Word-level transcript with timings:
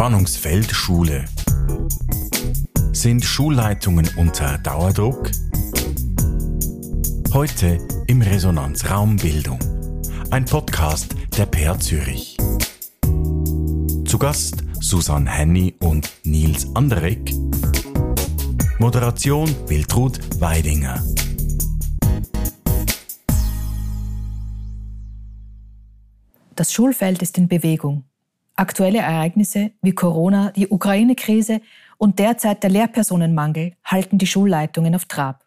Spannungsfeld 0.00 0.72
Schule. 0.72 1.26
Sind 2.92 3.22
Schulleitungen 3.22 4.08
unter 4.16 4.56
Dauerdruck? 4.56 5.30
Heute 7.34 7.76
im 8.06 8.22
Resonanzraum 8.22 9.16
Bildung. 9.16 9.58
Ein 10.30 10.46
Podcast 10.46 11.14
der 11.36 11.44
PR 11.44 11.78
Zürich. 11.78 12.38
Zu 14.06 14.18
Gast 14.18 14.64
Susanne 14.80 15.28
Henny 15.28 15.74
und 15.80 16.10
Nils 16.24 16.74
Anderegg. 16.74 17.34
Moderation 18.78 19.54
Wiltrud 19.68 20.18
Weidinger. 20.40 21.04
Das 26.56 26.72
Schulfeld 26.72 27.20
ist 27.20 27.36
in 27.36 27.48
Bewegung. 27.48 28.09
Aktuelle 28.60 28.98
Ereignisse 28.98 29.70
wie 29.80 29.92
Corona, 29.92 30.50
die 30.50 30.68
Ukraine-Krise 30.68 31.62
und 31.96 32.18
derzeit 32.18 32.62
der 32.62 32.68
Lehrpersonenmangel 32.68 33.72
halten 33.82 34.18
die 34.18 34.26
Schulleitungen 34.26 34.94
auf 34.94 35.06
Trab. 35.06 35.46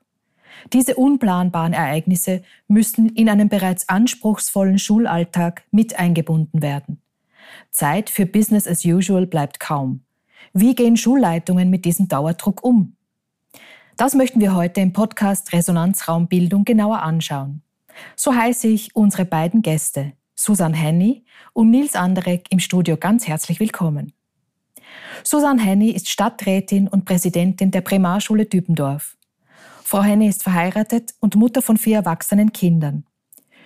Diese 0.73 0.95
unplanbaren 0.95 1.73
Ereignisse 1.73 2.41
müssen 2.68 3.09
in 3.09 3.30
einen 3.30 3.49
bereits 3.49 3.88
anspruchsvollen 3.88 4.80
Schulalltag 4.80 5.62
mit 5.70 5.99
eingebunden 5.99 6.63
werden. 6.63 7.04
Zeit 7.70 8.09
für 8.09 8.26
Business 8.26 8.68
as 8.68 8.84
usual 8.84 9.27
bleibt 9.27 9.59
kaum. 9.59 10.02
Wie 10.52 10.73
gehen 10.73 10.98
Schulleitungen 10.98 11.70
mit 11.70 11.85
diesem 11.85 12.07
Dauerdruck 12.07 12.63
um? 12.63 12.95
Das 13.95 14.16
möchten 14.16 14.40
wir 14.40 14.55
heute 14.55 14.82
im 14.82 14.91
Podcast 14.91 15.54
Resonanzraumbildung 15.54 16.66
genauer 16.66 17.04
anschauen. 17.04 17.62
So 18.16 18.34
heiße 18.34 18.70
ich 18.70 18.95
unsere 18.95 19.26
beiden 19.26 19.62
Gäste, 19.62 20.13
Susan 20.43 20.73
Henny 20.73 21.23
und 21.53 21.71
Nils 21.71 21.95
Anderegg 21.95 22.49
im 22.49 22.59
Studio 22.59 22.97
ganz 22.97 23.25
herzlich 23.29 23.61
willkommen. 23.61 24.11
Susan 25.23 25.57
Henny 25.57 25.91
ist 25.91 26.09
Stadträtin 26.09 26.90
und 26.90 27.05
Präsidentin 27.05 27.71
der 27.71 27.79
Primarschule 27.79 28.45
Dübendorf. 28.45 29.15
Frau 29.85 30.03
Henny 30.03 30.27
ist 30.27 30.43
verheiratet 30.43 31.13
und 31.21 31.37
Mutter 31.37 31.62
von 31.62 31.77
vier 31.77 31.99
erwachsenen 31.99 32.51
Kindern. 32.51 33.05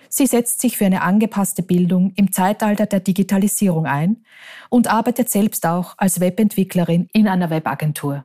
Sie 0.07 0.27
setzt 0.27 0.61
sich 0.61 0.77
für 0.77 0.85
eine 0.85 1.01
angepasste 1.01 1.63
Bildung 1.63 2.13
im 2.15 2.31
Zeitalter 2.31 2.85
der 2.85 2.99
Digitalisierung 2.99 3.87
ein 3.87 4.23
und 4.69 4.85
arbeitet 4.85 5.31
selbst 5.31 5.65
auch 5.65 5.95
als 5.97 6.19
Webentwicklerin 6.19 7.09
in 7.11 7.27
einer 7.27 7.49
Webagentur. 7.49 8.23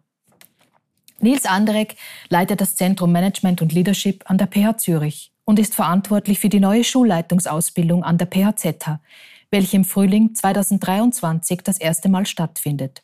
Nils 1.20 1.46
Anderegg 1.46 1.96
leitet 2.28 2.60
das 2.60 2.77
Zentrum 2.77 3.12
Management 3.12 3.62
und 3.62 3.72
Leadership 3.72 4.28
an 4.28 4.36
der 4.36 4.48
PH 4.48 4.77
Zürich 4.77 5.31
und 5.44 5.58
ist 5.58 5.74
verantwortlich 5.74 6.38
für 6.38 6.48
die 6.48 6.60
neue 6.60 6.84
Schulleitungsausbildung 6.84 8.04
an 8.04 8.18
der 8.18 8.26
PHZ, 8.26 8.98
welche 9.50 9.76
im 9.76 9.84
Frühling 9.84 10.34
2023 10.34 11.62
das 11.62 11.78
erste 11.78 12.08
Mal 12.08 12.26
stattfindet. 12.26 13.02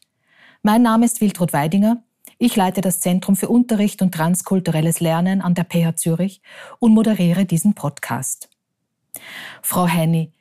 Mein 0.63 0.83
Name 0.83 1.07
ist 1.07 1.21
Wiltrud 1.21 1.53
Weidinger. 1.53 2.03
Ich 2.39 2.55
leite 2.57 2.81
das 2.81 3.01
Zentrum 3.01 3.37
für 3.37 3.49
Unterricht 3.49 4.01
und 4.03 4.15
transkulturelles 4.15 5.01
Lernen 5.01 5.41
an 5.41 5.55
der 5.55 5.65
PH 5.65 5.97
Zürich 5.97 6.41
und 6.79 6.95
moderiere 6.95 7.45
diesen 7.45 7.75
Podcast. 7.75 8.49
Frau 9.63 9.87
Henny, 9.87 10.33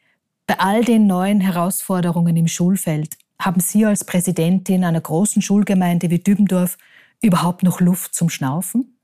bei 0.46 0.60
all 0.60 0.84
den 0.84 1.08
neuen 1.08 1.42
Herausforderungen 1.42 2.38
im 2.38 2.48
Schulfeld 2.48 3.18
haben 3.40 3.60
Sie 3.60 3.86
als 3.86 4.04
Präsidentin 4.04 4.84
einer 4.84 5.02
großen 5.02 5.42
Schulgemeinde 5.42 6.10
wie 6.10 6.20
Dübendorf 6.20 6.78
überhaupt 7.22 7.64
noch 7.64 7.80
Luft 7.80 8.16
zum 8.16 8.30
Schnaufen? 8.30 8.97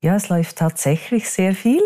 Ja, 0.00 0.14
es 0.14 0.28
läuft 0.28 0.56
tatsächlich 0.56 1.28
sehr 1.28 1.54
viel. 1.54 1.82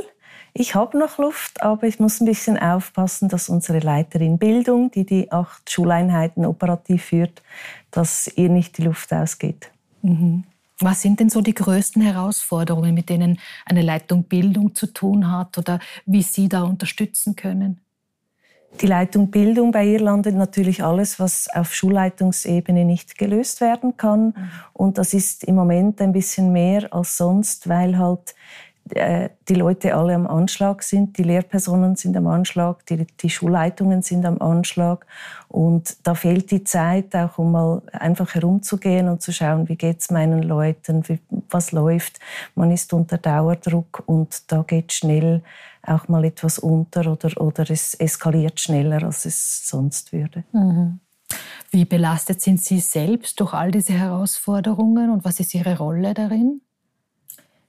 Ich 0.54 0.74
habe 0.74 0.98
noch 0.98 1.16
Luft, 1.16 1.62
aber 1.62 1.86
ich 1.86 1.98
muss 1.98 2.20
ein 2.20 2.26
bisschen 2.26 2.58
aufpassen, 2.58 3.30
dass 3.30 3.48
unsere 3.48 3.78
Leiterin 3.78 4.38
Bildung, 4.38 4.90
die 4.90 5.06
die 5.06 5.32
acht 5.32 5.70
Schuleinheiten 5.70 6.44
operativ 6.44 7.04
führt, 7.04 7.42
dass 7.90 8.28
ihr 8.36 8.50
nicht 8.50 8.76
die 8.76 8.82
Luft 8.82 9.12
ausgeht. 9.14 9.70
Mhm. 10.02 10.44
Was 10.78 11.00
sind 11.00 11.20
denn 11.20 11.30
so 11.30 11.40
die 11.40 11.54
größten 11.54 12.02
Herausforderungen, 12.02 12.92
mit 12.92 13.08
denen 13.08 13.38
eine 13.64 13.82
Leitung 13.82 14.24
Bildung 14.24 14.74
zu 14.74 14.92
tun 14.92 15.30
hat 15.30 15.56
oder 15.56 15.78
wie 16.04 16.22
Sie 16.22 16.48
da 16.48 16.64
unterstützen 16.64 17.34
können? 17.34 17.80
Die 18.80 18.86
Leitung 18.86 19.30
Bildung 19.30 19.70
bei 19.70 19.84
ihr 19.84 20.00
landet 20.00 20.34
natürlich 20.34 20.82
alles, 20.82 21.20
was 21.20 21.48
auf 21.54 21.74
Schulleitungsebene 21.74 22.84
nicht 22.84 23.18
gelöst 23.18 23.60
werden 23.60 23.96
kann. 23.96 24.26
Mhm. 24.26 24.34
Und 24.72 24.98
das 24.98 25.14
ist 25.14 25.44
im 25.44 25.54
Moment 25.54 26.00
ein 26.00 26.12
bisschen 26.12 26.52
mehr 26.52 26.92
als 26.92 27.16
sonst, 27.16 27.68
weil 27.68 27.98
halt 27.98 28.34
äh, 28.94 29.30
die 29.48 29.54
Leute 29.54 29.94
alle 29.94 30.14
am 30.14 30.26
Anschlag 30.26 30.82
sind, 30.82 31.16
die 31.16 31.22
Lehrpersonen 31.22 31.96
sind 31.96 32.16
am 32.16 32.26
Anschlag, 32.26 32.84
die, 32.86 33.06
die 33.20 33.30
Schulleitungen 33.30 34.02
sind 34.02 34.24
am 34.26 34.40
Anschlag 34.40 35.06
und 35.48 35.96
da 36.06 36.14
fehlt 36.14 36.50
die 36.50 36.64
Zeit 36.64 37.14
auch, 37.16 37.38
um 37.38 37.52
mal 37.52 37.82
einfach 37.92 38.34
herumzugehen 38.34 39.08
und 39.08 39.22
zu 39.22 39.32
schauen, 39.32 39.68
wie 39.68 39.76
geht 39.76 40.00
es 40.00 40.10
meinen 40.10 40.42
Leuten, 40.42 41.08
wie, 41.08 41.20
was 41.50 41.72
läuft. 41.72 42.20
Man 42.54 42.70
ist 42.70 42.92
unter 42.92 43.18
Dauerdruck 43.18 44.02
und 44.06 44.52
da 44.52 44.62
geht 44.62 44.92
schnell 44.92 45.42
auch 45.82 46.08
mal 46.08 46.24
etwas 46.24 46.58
unter 46.58 47.10
oder, 47.10 47.40
oder 47.40 47.70
es 47.70 47.94
eskaliert 47.94 48.60
schneller, 48.60 49.02
als 49.02 49.24
es 49.24 49.68
sonst 49.68 50.12
würde. 50.12 50.44
Mhm. 50.52 51.00
Wie 51.70 51.86
belastet 51.86 52.42
sind 52.42 52.60
Sie 52.62 52.80
selbst 52.80 53.40
durch 53.40 53.54
all 53.54 53.70
diese 53.70 53.94
Herausforderungen 53.94 55.10
und 55.10 55.24
was 55.24 55.40
ist 55.40 55.54
Ihre 55.54 55.78
Rolle 55.78 56.12
darin? 56.12 56.60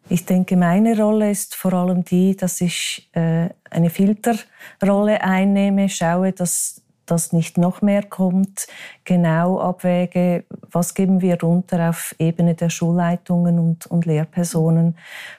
Ich 0.10 0.26
denke, 0.26 0.58
meine 0.58 0.98
Rolle 0.98 1.32
ist 1.32 1.56
vor 1.56 1.74
allem 1.74 2.04
die, 2.04 2.36
dass 2.36 2.62
ich 2.62 3.10
äh, 3.14 3.50
eine 3.70 3.90
Filterrolle 3.90 5.24
einnehme, 5.24 5.90
schaue, 5.90 6.34
dass 6.34 6.84
dass 7.06 7.34
nicht 7.34 7.58
noch 7.58 7.82
mehr 7.82 8.04
kommt, 8.04 8.68
genau 9.04 9.60
abwäge, 9.60 10.46
was 10.72 10.94
geben 10.94 11.22
wir 11.22 11.40
runter 11.42 11.90
auf 11.90 12.16
Ebene 12.18 12.56
der 12.56 12.70
Schulleitungen 12.70 13.60
und, 13.60 13.86
und 13.88 14.06
Lehrpersonen, 14.06 14.98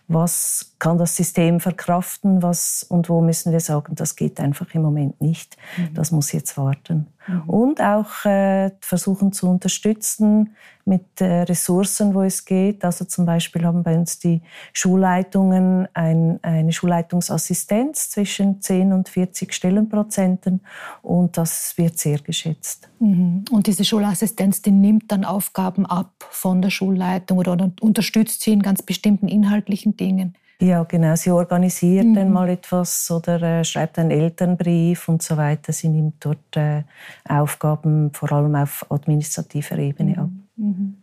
was 0.09 0.74
kann 0.85 0.99
das 0.99 1.17
System 1.17 1.61
verkraften 1.61 2.43
was, 2.43 2.85
und 2.87 3.09
wo 3.09 3.23
müssen 3.23 3.53
wir 3.53 3.61
sagen, 3.61 3.95
das 3.95 4.17
geht 4.17 4.39
einfach 4.39 4.75
im 4.75 4.83
Moment 4.83 5.19
nicht, 5.19 5.57
mhm. 5.79 5.95
das 5.95 6.11
muss 6.11 6.31
jetzt 6.33 6.59
warten. 6.59 7.07
Mhm. 7.27 7.49
Und 7.49 7.81
auch 7.81 8.27
äh, 8.27 8.71
versuchen 8.81 9.33
zu 9.33 9.49
unterstützen 9.49 10.55
mit 10.85 11.23
äh, 11.23 11.45
Ressourcen, 11.45 12.15
wo 12.15 12.21
es 12.21 12.45
geht. 12.45 12.85
Also 12.85 13.07
zum 13.07 13.25
Beispiel 13.25 13.65
haben 13.65 13.83
bei 13.83 13.97
uns 13.97 14.19
die 14.19 14.43
Schulleitungen 14.75 15.89
ein, 15.95 16.39
eine 16.43 16.71
Schulleitungsassistenz 16.71 18.11
zwischen 18.11 18.61
10 18.61 18.93
und 18.93 19.09
40 19.09 19.55
Stellenprozenten 19.55 20.61
und 21.01 21.39
das 21.39 21.79
wird 21.79 21.99
sehr 21.99 22.19
geschätzt. 22.19 22.91
Mhm. 22.99 23.47
Und 23.51 23.69
diese 23.69 23.87
Schulassistenz, 23.87 24.61
die 24.61 24.71
nimmt 24.71 25.11
dann 25.11 25.25
Aufgaben 25.25 25.87
ab 25.87 26.13
von 26.29 26.61
der 26.61 26.69
Schulleitung 26.69 27.39
oder 27.39 27.73
unterstützt 27.81 28.43
sie 28.43 28.53
in 28.53 28.61
ganz 28.61 28.83
bestimmten 28.83 29.29
inhaltlichen 29.29 29.97
Dingen? 29.97 30.37
Ja, 30.65 30.83
genau. 30.85 31.15
Sie 31.15 31.31
organisiert 31.31 32.07
mhm. 32.07 32.15
dann 32.15 32.33
mal 32.33 32.49
etwas 32.49 33.11
oder 33.11 33.43
äh, 33.43 33.65
schreibt 33.65 33.99
einen 33.99 34.11
Elternbrief 34.11 35.09
und 35.09 35.23
so 35.23 35.37
weiter. 35.37 35.75
Sie 35.75 35.89
nimmt 35.89 36.25
dort 36.25 36.57
äh, 36.57 36.85
Aufgaben 37.29 38.13
vor 38.15 38.33
allem 38.33 38.55
auf 38.55 38.87
administrativer 38.89 39.77
Ebene 39.77 40.13
mhm. 40.13 40.19
ab. 40.19 40.31
Mhm. 40.57 40.95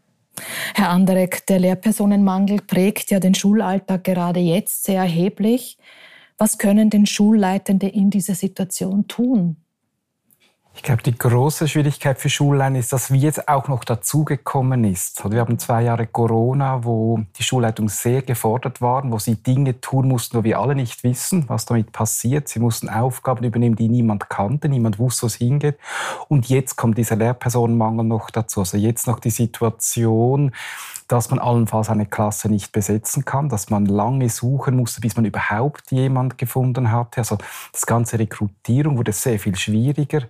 Herr 0.73 0.89
Anderek, 0.89 1.45
der 1.45 1.59
Lehrpersonenmangel 1.59 2.61
prägt 2.61 3.11
ja 3.11 3.19
den 3.19 3.35
Schulalltag 3.35 4.03
gerade 4.03 4.39
jetzt 4.39 4.85
sehr 4.85 5.01
erheblich. 5.01 5.77
Was 6.39 6.57
können 6.57 6.89
denn 6.89 7.05
Schulleitende 7.05 7.87
in 7.87 8.09
dieser 8.09 8.33
Situation 8.33 9.07
tun? 9.07 9.57
Ich 10.73 10.83
glaube, 10.83 11.03
die 11.03 11.15
große 11.15 11.67
Schwierigkeit 11.67 12.17
für 12.17 12.29
Schulleiter 12.29 12.77
ist, 12.77 12.93
dass 12.93 13.11
wie 13.11 13.19
jetzt 13.19 13.49
auch 13.49 13.67
noch 13.67 13.83
dazugekommen 13.83 14.85
ist. 14.85 15.29
Wir 15.29 15.41
haben 15.41 15.59
zwei 15.59 15.83
Jahre 15.83 16.07
Corona, 16.07 16.85
wo 16.85 17.19
die 17.37 17.43
Schulleitung 17.43 17.89
sehr 17.89 18.21
gefordert 18.21 18.81
waren, 18.81 19.11
wo 19.11 19.19
sie 19.19 19.35
Dinge 19.35 19.81
tun 19.81 20.07
mussten, 20.07 20.37
wo 20.37 20.43
wir 20.45 20.59
alle 20.59 20.73
nicht 20.73 21.03
wissen, 21.03 21.43
was 21.49 21.65
damit 21.65 21.91
passiert. 21.91 22.47
Sie 22.47 22.59
mussten 22.59 22.87
Aufgaben 22.87 23.43
übernehmen, 23.43 23.75
die 23.75 23.89
niemand 23.89 24.29
kannte, 24.29 24.69
niemand 24.69 24.97
wusste, 24.97 25.23
wo 25.23 25.27
es 25.27 25.35
hingeht. 25.35 25.77
Und 26.29 26.47
jetzt 26.47 26.77
kommt 26.77 26.97
dieser 26.97 27.17
Lehrpersonenmangel 27.17 28.05
noch 28.05 28.29
dazu. 28.29 28.61
Also 28.61 28.77
jetzt 28.77 29.07
noch 29.07 29.19
die 29.19 29.29
Situation, 29.29 30.53
dass 31.11 31.29
man 31.29 31.39
allenfalls 31.39 31.89
eine 31.89 32.05
Klasse 32.05 32.47
nicht 32.47 32.71
besetzen 32.71 33.25
kann, 33.25 33.49
dass 33.49 33.69
man 33.69 33.85
lange 33.85 34.29
suchen 34.29 34.77
musste, 34.77 35.01
bis 35.01 35.17
man 35.17 35.25
überhaupt 35.25 35.91
jemand 35.91 36.37
gefunden 36.37 36.91
hatte. 36.91 37.19
Also 37.19 37.37
das 37.73 37.85
ganze 37.85 38.17
Rekrutierung 38.17 38.97
wurde 38.97 39.11
sehr 39.11 39.37
viel 39.37 39.57
schwieriger. 39.57 40.21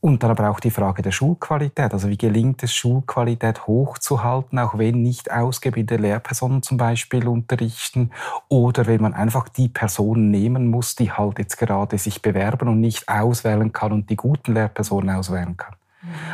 Und 0.00 0.22
dann 0.22 0.30
aber 0.30 0.50
auch 0.50 0.60
die 0.60 0.70
Frage 0.70 1.02
der 1.02 1.10
Schulqualität. 1.10 1.92
Also 1.92 2.08
wie 2.08 2.18
gelingt 2.18 2.62
es, 2.62 2.72
Schulqualität 2.72 3.66
hochzuhalten, 3.66 4.58
auch 4.58 4.78
wenn 4.78 5.02
nicht 5.02 5.32
ausgebildete 5.32 6.00
Lehrpersonen 6.00 6.62
zum 6.62 6.76
Beispiel 6.76 7.26
unterrichten 7.26 8.10
oder 8.48 8.86
wenn 8.86 9.00
man 9.00 9.14
einfach 9.14 9.48
die 9.48 9.68
Personen 9.68 10.30
nehmen 10.30 10.68
muss, 10.68 10.94
die 10.94 11.10
halt 11.10 11.38
jetzt 11.38 11.56
gerade 11.56 11.98
sich 11.98 12.22
bewerben 12.22 12.68
und 12.68 12.80
nicht 12.80 13.08
auswählen 13.08 13.72
kann 13.72 13.92
und 13.92 14.10
die 14.10 14.16
guten 14.16 14.54
Lehrpersonen 14.54 15.10
auswählen 15.16 15.56
kann. 15.56 15.74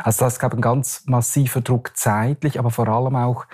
Also 0.03 0.25
das 0.25 0.39
gab 0.39 0.53
ein 0.53 0.61
ganz 0.61 1.03
massiver 1.05 1.61
Druck 1.61 1.95
zeitlich, 1.95 2.59
aber 2.59 2.71
vor 2.71 2.87
allem 2.87 3.15
auch 3.15 3.45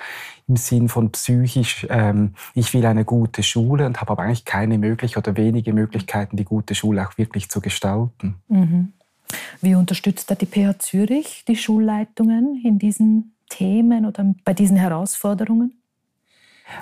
im 0.48 0.58
Sinn 0.58 0.90
von 0.90 1.12
psychisch, 1.12 1.86
ähm, 1.90 2.34
ich 2.56 2.74
will 2.74 2.86
eine 2.86 3.06
gute 3.06 3.44
Schule 3.44 3.86
und 3.86 4.02
habe 4.02 4.12
aber 4.12 4.24
eigentlich 4.24 4.46
keine 4.46 4.78
Möglichkeit 4.78 5.28
oder 5.28 5.38
wenige 5.38 5.74
Möglichkeiten, 5.74 6.38
die 6.38 6.46
gute 6.46 6.76
Schule 6.76 7.08
auch 7.08 7.18
wirklich 7.18 7.50
zu 7.50 7.62
gestalten. 7.62 8.36
Mhm. 8.48 8.94
Wie 9.62 9.76
unterstützt 9.76 10.32
da 10.32 10.36
die 10.36 10.46
PH 10.46 10.80
Zürich 10.80 11.44
die 11.48 11.56
Schulleitungen 11.56 12.62
in 12.64 12.80
diesen 12.80 13.36
Themen 13.50 14.06
oder 14.06 14.34
bei 14.46 14.54
diesen 14.54 14.78
Herausforderungen? 14.78 15.74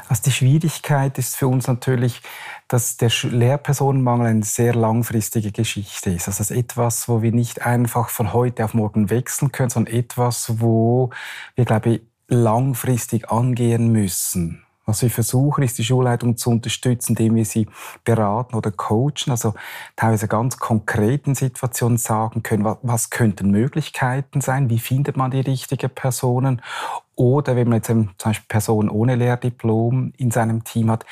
Also 0.10 0.24
die 0.24 0.32
Schwierigkeit 0.32 1.18
ist 1.18 1.38
für 1.38 1.48
uns 1.48 1.68
natürlich, 1.68 2.22
dass 2.68 2.98
der 2.98 3.10
Lehrpersonenmangel 3.24 4.28
eine 4.28 4.44
sehr 4.44 4.76
langfristige 4.76 5.52
Geschichte 5.52 6.12
ist. 6.12 6.28
Also 6.28 6.40
das 6.40 6.52
ist 6.52 6.58
etwas, 6.58 7.08
wo 7.08 7.22
wir 7.22 7.32
nicht 7.32 7.66
einfach 7.66 8.10
von 8.10 8.34
heute 8.34 8.66
auf 8.66 8.74
morgen 8.74 9.10
wechseln 9.10 9.52
können, 9.52 9.70
sondern 9.70 9.94
etwas, 9.94 10.60
wo 10.60 11.12
wir, 11.56 11.66
glaube 11.66 11.90
ich, 11.90 12.02
langfristig 12.28 13.32
angehen 13.32 13.92
müssen. 13.92 14.67
Was 14.88 15.02
wir 15.02 15.10
versuchen, 15.10 15.66
ist 15.66 15.78
die 15.78 15.84
Schulleitung 15.84 16.38
zu 16.38 16.50
unterstützen, 16.50 17.12
indem 17.12 17.36
wir 17.36 17.44
sie 17.44 17.68
beraten 18.06 18.56
oder 18.56 18.72
coachen, 18.72 19.32
also 19.32 19.54
teilweise 19.98 20.30
ganz 20.30 20.60
konkreten 20.60 21.36
Situationen 21.36 21.98
sagen 21.98 22.42
können, 22.42 22.64
was 22.82 23.10
könnten 23.10 23.52
Möglichkeiten 23.52 24.40
sein, 24.40 24.70
wie 24.70 24.80
findet 24.80 25.18
man 25.18 25.32
die 25.32 25.42
richtigen 25.42 25.90
Personen 25.90 26.62
oder 27.16 27.58
wenn 27.58 27.68
man 27.68 27.80
jetzt 27.80 27.88
zum 27.88 28.10
Beispiel 28.24 28.46
Personen 28.48 28.90
ohne 28.90 29.16
Lehrdiplom 29.16 30.14
in 30.18 30.32
seinem 30.32 30.64
Team 30.64 30.90
hat, 30.90 31.06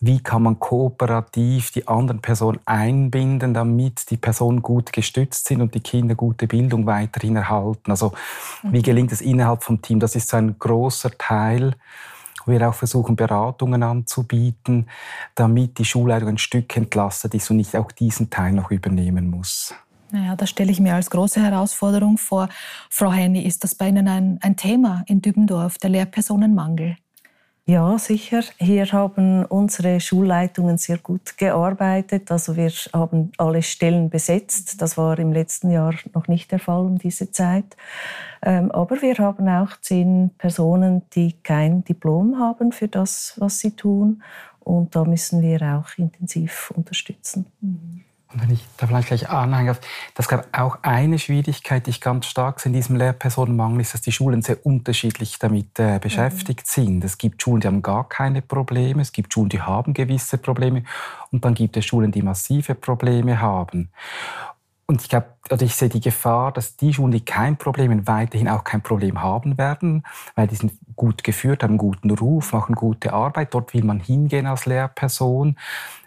wie 0.00 0.20
kann 0.22 0.42
man 0.42 0.58
kooperativ 0.58 1.70
die 1.70 1.88
anderen 1.88 2.20
Personen 2.20 2.60
einbinden, 2.66 3.54
damit 3.54 4.10
die 4.10 4.18
Personen 4.18 4.60
gut 4.60 4.92
gestützt 4.92 5.46
sind 5.46 5.62
und 5.62 5.74
die 5.74 5.80
Kinder 5.80 6.16
gute 6.16 6.48
Bildung 6.48 6.84
weiterhin 6.84 7.36
erhalten. 7.36 7.92
Also 7.92 8.12
wie 8.62 8.78
mhm. 8.80 8.82
gelingt 8.82 9.12
es 9.12 9.22
innerhalb 9.22 9.62
vom 9.62 9.80
Team? 9.80 10.00
Das 10.00 10.16
ist 10.16 10.28
so 10.28 10.36
ein 10.36 10.58
großer 10.58 11.12
Teil 11.16 11.76
wir 12.46 12.68
auch 12.68 12.74
versuchen, 12.74 13.16
Beratungen 13.16 13.82
anzubieten, 13.82 14.88
damit 15.34 15.78
die 15.78 15.84
Schulleitung 15.84 16.30
ein 16.30 16.38
Stück 16.38 16.76
entlastet 16.76 17.34
ist 17.34 17.50
und 17.50 17.58
nicht 17.58 17.76
auch 17.76 17.92
diesen 17.92 18.30
Teil 18.30 18.52
noch 18.52 18.70
übernehmen 18.70 19.30
muss. 19.30 19.74
Naja, 20.10 20.36
das 20.36 20.50
stelle 20.50 20.70
ich 20.70 20.78
mir 20.78 20.94
als 20.94 21.08
große 21.08 21.40
Herausforderung 21.40 22.18
vor. 22.18 22.48
Frau 22.90 23.10
Henny, 23.10 23.44
ist 23.46 23.64
das 23.64 23.74
bei 23.74 23.88
Ihnen 23.88 24.08
ein, 24.08 24.38
ein 24.42 24.56
Thema 24.56 25.04
in 25.06 25.22
Dübendorf, 25.22 25.78
der 25.78 25.88
Lehrpersonenmangel? 25.88 26.96
Ja, 27.64 27.96
sicher. 27.96 28.42
Hier 28.58 28.90
haben 28.90 29.44
unsere 29.44 30.00
Schulleitungen 30.00 30.78
sehr 30.78 30.98
gut 30.98 31.38
gearbeitet. 31.38 32.32
Also 32.32 32.56
wir 32.56 32.72
haben 32.92 33.30
alle 33.38 33.62
Stellen 33.62 34.10
besetzt. 34.10 34.82
Das 34.82 34.98
war 34.98 35.16
im 35.20 35.32
letzten 35.32 35.70
Jahr 35.70 35.94
noch 36.12 36.26
nicht 36.26 36.50
der 36.50 36.58
Fall 36.58 36.80
um 36.80 36.98
diese 36.98 37.30
Zeit. 37.30 37.76
Ähm, 38.42 38.72
aber 38.72 39.00
wir 39.00 39.16
haben 39.18 39.48
auch 39.48 39.76
zehn 39.80 40.30
Personen, 40.38 41.02
die 41.14 41.34
kein 41.44 41.84
Diplom 41.84 42.36
haben 42.40 42.72
für 42.72 42.88
das, 42.88 43.34
was 43.38 43.60
sie 43.60 43.76
tun. 43.76 44.24
Und 44.58 44.96
da 44.96 45.04
müssen 45.04 45.40
wir 45.40 45.62
auch 45.62 45.96
intensiv 45.98 46.72
unterstützen. 46.74 47.46
Mhm. 47.60 48.02
Und 48.32 48.42
wenn 48.42 48.50
ich 48.50 48.64
da 48.76 48.86
vielleicht 48.86 49.08
gleich 49.08 49.28
anhängen 49.28 49.68
darf, 49.68 49.80
das 50.14 50.28
glaube 50.28 50.44
auch 50.52 50.78
eine 50.82 51.18
Schwierigkeit, 51.18 51.86
die 51.86 51.90
ich 51.90 52.00
ganz 52.00 52.26
stark 52.26 52.60
sehe 52.60 52.70
in 52.70 52.74
diesem 52.74 52.96
Lehrpersonenmangel, 52.96 53.80
ist, 53.80 53.94
dass 53.94 54.00
die 54.00 54.12
Schulen 54.12 54.42
sehr 54.42 54.64
unterschiedlich 54.64 55.38
damit 55.38 55.78
äh, 55.78 55.98
beschäftigt 55.98 56.66
mhm. 56.66 56.82
sind. 56.82 57.04
Es 57.04 57.18
gibt 57.18 57.42
Schulen, 57.42 57.60
die 57.60 57.66
haben 57.66 57.82
gar 57.82 58.08
keine 58.08 58.42
Probleme, 58.42 59.02
es 59.02 59.12
gibt 59.12 59.32
Schulen, 59.32 59.50
die 59.50 59.60
haben 59.60 59.94
gewisse 59.94 60.38
Probleme 60.38 60.84
und 61.30 61.44
dann 61.44 61.54
gibt 61.54 61.76
es 61.76 61.84
Schulen, 61.84 62.12
die 62.12 62.22
massive 62.22 62.74
Probleme 62.74 63.40
haben. 63.40 63.90
Und 64.86 65.00
ich 65.00 65.08
glaube, 65.08 65.26
oder 65.50 65.62
ich 65.62 65.74
sehe 65.74 65.88
die 65.88 66.00
Gefahr, 66.00 66.52
dass 66.52 66.76
die 66.76 66.92
Schulen, 66.92 67.12
die 67.12 67.24
kein 67.24 67.56
Problem 67.56 68.06
weiterhin 68.06 68.48
auch 68.48 68.64
kein 68.64 68.82
Problem 68.82 69.22
haben 69.22 69.56
werden, 69.56 70.02
weil 70.34 70.48
die 70.48 70.56
sind 70.56 70.72
gut 70.96 71.24
geführt, 71.24 71.62
haben 71.62 71.70
einen 71.70 71.78
guten 71.78 72.10
Ruf, 72.10 72.52
machen 72.52 72.74
gute 72.74 73.12
Arbeit. 73.12 73.54
Dort 73.54 73.72
will 73.74 73.84
man 73.84 74.00
hingehen 74.00 74.46
als 74.46 74.66
Lehrperson. 74.66 75.56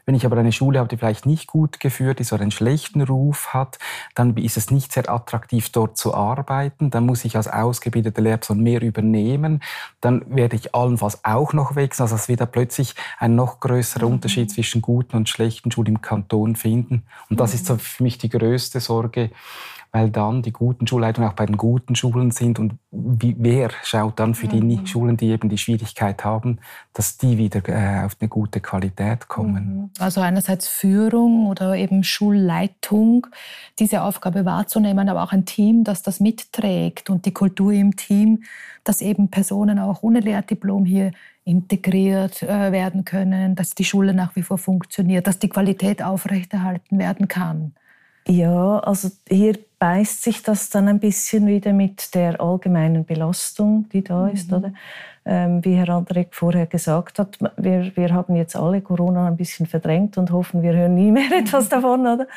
Wenn 0.06 0.16
ich 0.16 0.26
aber 0.26 0.38
eine 0.38 0.52
Schule 0.52 0.80
habe, 0.80 0.88
die 0.88 0.98
vielleicht 0.98 1.26
nicht 1.26 1.48
gut 1.48 1.80
geführt 1.80 2.20
ist 2.20 2.32
oder 2.32 2.44
einen 2.44 2.52
schlechten 2.52 3.02
Ruf 3.02 3.54
hat, 3.54 3.80
dann 4.14 4.38
ist 4.38 4.58
es 4.58 4.70
nicht 4.70 4.92
sehr 4.92 5.10
attraktiv, 5.10 5.70
dort 5.70 5.98
zu 5.98 6.14
arbeiten. 6.14 6.92
Dann 6.92 7.06
muss 7.06 7.26
ich 7.26 7.36
als 7.36 7.48
ausgebildete 7.48 8.22
Lehrperson 8.22 8.62
mehr 8.62 8.82
übernehmen. 8.82 9.62
Dann 10.02 10.24
werde 10.28 10.56
ich 10.56 10.76
allenfalls 10.76 11.24
auch 11.24 11.54
noch 11.54 11.76
wechseln. 11.76 12.04
Also 12.04 12.16
es 12.16 12.28
wird 12.28 12.42
da 12.42 12.46
plötzlich 12.46 12.94
ein 13.18 13.36
noch 13.36 13.60
größerer 13.60 14.06
mhm. 14.06 14.14
Unterschied 14.14 14.52
zwischen 14.52 14.82
guten 14.82 15.16
und 15.16 15.28
schlechten 15.28 15.72
Schulen 15.72 15.96
im 15.96 16.02
Kanton 16.02 16.56
finden. 16.56 17.04
Und 17.30 17.40
das 17.40 17.54
ist 17.54 17.66
so 17.66 17.78
für 17.78 18.04
mich 18.04 18.18
die 18.18 18.30
größte 18.30 18.80
Sorge, 18.80 19.32
weil 19.96 20.10
dann 20.10 20.42
die 20.42 20.52
guten 20.52 20.86
Schulleitungen 20.88 21.30
auch 21.30 21.36
bei 21.36 21.46
den 21.46 21.56
guten 21.56 21.96
Schulen 21.96 22.32
sind 22.32 22.60
und 22.60 22.74
wie, 22.92 23.34
wer 23.40 23.70
schaut 23.82 24.20
dann 24.20 24.36
für 24.36 24.50
die 24.50 24.60
mhm. 24.60 24.86
Schulen, 24.86 25.16
die 25.16 25.28
eben 25.28 25.48
die 25.48 25.58
Schwierigkeit 25.58 26.26
haben, 26.26 26.60
dass 26.92 27.18
die 27.18 27.38
wieder 27.38 27.62
äh, 27.70 28.04
auf 28.04 28.18
eine 28.20 28.28
gute 28.28 28.60
Qualität 28.60 29.30
kommen. 29.30 29.78
Mhm. 29.78 29.90
Also 29.98 30.20
einerseits 30.20 30.68
Führung 30.68 31.48
oder 31.48 31.78
eben 31.78 32.04
Schulleitung, 32.04 33.28
diese 33.80 34.02
Aufgabe 34.02 34.44
wahrzunehmen, 34.44 35.08
aber 35.08 35.24
auch 35.24 35.32
ein 35.32 35.46
Team, 35.46 35.86
das 35.86 36.04
das 36.04 36.20
mitträgt 36.20 37.10
und 37.10 37.26
die 37.26 37.34
Kultur 37.34 37.72
im 37.72 37.96
Team, 37.96 38.44
dass 38.84 39.00
eben 39.00 39.30
Personen 39.30 39.80
auch 39.80 40.04
ohne 40.04 40.20
Lehrdiplom 40.20 40.84
hier 40.84 41.14
integriert 41.46 42.44
äh, 42.44 42.74
werden 42.74 43.06
können, 43.06 43.56
dass 43.56 43.76
die 43.76 43.86
Schule 43.86 44.14
nach 44.14 44.36
wie 44.36 44.44
vor 44.44 44.58
funktioniert, 44.58 45.26
dass 45.26 45.40
die 45.40 45.48
Qualität 45.48 46.04
aufrechterhalten 46.04 47.00
werden 47.00 47.30
kann. 47.30 47.76
Ja, 48.28 48.80
also 48.80 49.10
hier 49.30 49.58
beißt 49.86 50.24
sich 50.24 50.42
das 50.42 50.72
dann 50.72 50.88
ein 50.88 51.00
bisschen 51.00 51.46
wieder 51.46 51.72
mit 51.72 52.16
der 52.16 52.42
allgemeinen 52.42 53.06
Belastung, 53.06 53.88
die 53.94 54.04
da 54.04 54.28
ist, 54.30 54.50
mhm. 54.50 54.58
oder? 54.58 54.74
Ähm, 55.26 55.66
wie 55.66 55.76
Herr 55.76 55.90
Andrek 55.90 56.36
vorher 56.36 56.68
gesagt 56.68 57.18
hat, 57.18 57.40
wir, 57.58 57.92
wir 57.96 58.14
haben 58.14 58.36
jetzt 58.36 58.56
alle 58.56 58.82
Corona 58.82 59.28
ein 59.28 59.38
bisschen 59.38 59.66
verdrängt 59.66 60.20
und 60.20 60.32
hoffen, 60.32 60.62
wir 60.62 60.74
hören 60.74 60.94
nie 60.94 61.12
mehr 61.12 61.32
etwas 61.38 61.68
davon. 61.68 62.02
Oder? 62.02 62.28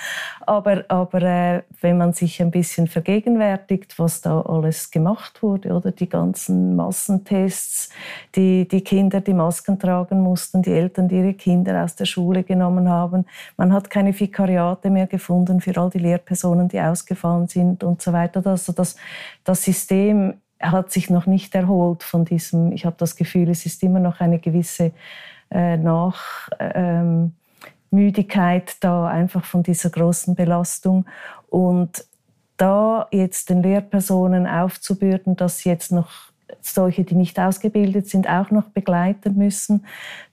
Aber, 0.41 0.85
aber 0.89 1.23
äh, 1.23 1.63
wenn 1.83 1.99
man 1.99 2.15
sich 2.15 2.41
ein 2.41 2.51
bisschen 2.51 2.87
vergegenwärtigt, 2.87 3.99
was 3.99 4.23
da 4.23 4.41
alles 4.41 4.91
gemacht 4.91 5.43
wurde, 5.43 5.75
oder 5.75 5.93
die 5.93 6.09
ganzen 6.09 6.77
Massentests, 6.77 7.91
die, 8.35 8.67
die 8.67 8.81
Kinder, 8.81 9.21
die 9.21 9.35
Masken 9.35 9.79
tragen 9.79 10.21
mussten, 10.21 10.63
die 10.63 10.73
Eltern, 10.73 11.09
die 11.09 11.19
ihre 11.19 11.35
Kinder 11.35 11.85
aus 11.85 11.95
der 11.95 12.07
Schule 12.07 12.43
genommen 12.43 12.89
haben, 12.89 13.27
man 13.59 13.73
hat 13.73 13.91
keine 13.91 14.19
Vikariate 14.19 14.89
mehr 14.89 15.07
gefunden 15.07 15.61
für 15.61 15.77
all 15.77 15.91
die 15.91 15.99
Lehrpersonen, 15.99 16.69
die 16.69 16.81
ausgefallen 16.81 17.49
sind 17.49 17.85
und 17.85 18.01
so 18.01 18.15
weiter. 18.15 18.45
Also 18.47 18.73
das, 18.73 18.97
das 19.45 19.63
System 19.63 20.35
hat 20.61 20.91
sich 20.93 21.11
noch 21.11 21.27
nicht 21.27 21.55
erholt 21.55 22.03
von 22.03 22.25
diesem, 22.25 22.73
ich 22.73 22.85
habe 22.85 22.97
das 22.99 23.17
Gefühl, 23.17 23.49
es 23.49 23.67
ist 23.67 23.83
immer 23.83 24.01
noch 24.01 24.21
eine 24.21 24.39
gewisse 24.39 24.93
äh, 25.51 25.77
Nachmüdigkeit 25.77 27.33
ähm, 28.71 28.77
da, 28.81 29.07
einfach 29.07 29.45
von 29.45 29.63
dieser 29.63 29.91
großen 29.91 30.35
Belastung. 30.35 31.07
Und 31.49 32.05
da 32.57 33.07
jetzt 33.13 33.51
den 33.51 33.63
Lehrpersonen 33.63 34.47
aufzubürden, 34.47 35.37
dass 35.37 35.59
sie 35.59 35.69
jetzt 35.69 35.93
noch 35.93 36.11
solche, 36.61 37.05
die 37.05 37.15
nicht 37.15 37.39
ausgebildet 37.39 38.09
sind, 38.09 38.29
auch 38.29 38.51
noch 38.51 38.65
begleiten 38.71 39.37
müssen. 39.37 39.85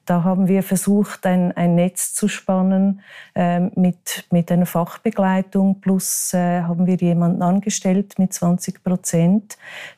Da 0.05 0.23
haben 0.23 0.47
wir 0.47 0.61
versucht, 0.61 1.25
ein, 1.25 1.51
ein 1.53 1.73
Netz 1.75 2.13
zu 2.13 2.27
spannen 2.27 3.01
äh, 3.33 3.59
mit, 3.59 4.25
mit 4.29 4.51
einer 4.51 4.67
Fachbegleitung. 4.67 5.81
Plus 5.81 6.33
äh, 6.33 6.61
haben 6.61 6.85
wir 6.85 6.95
jemanden 6.95 7.41
angestellt 7.41 8.19
mit 8.19 8.31
20 8.31 8.83
Prozent, 8.83 9.57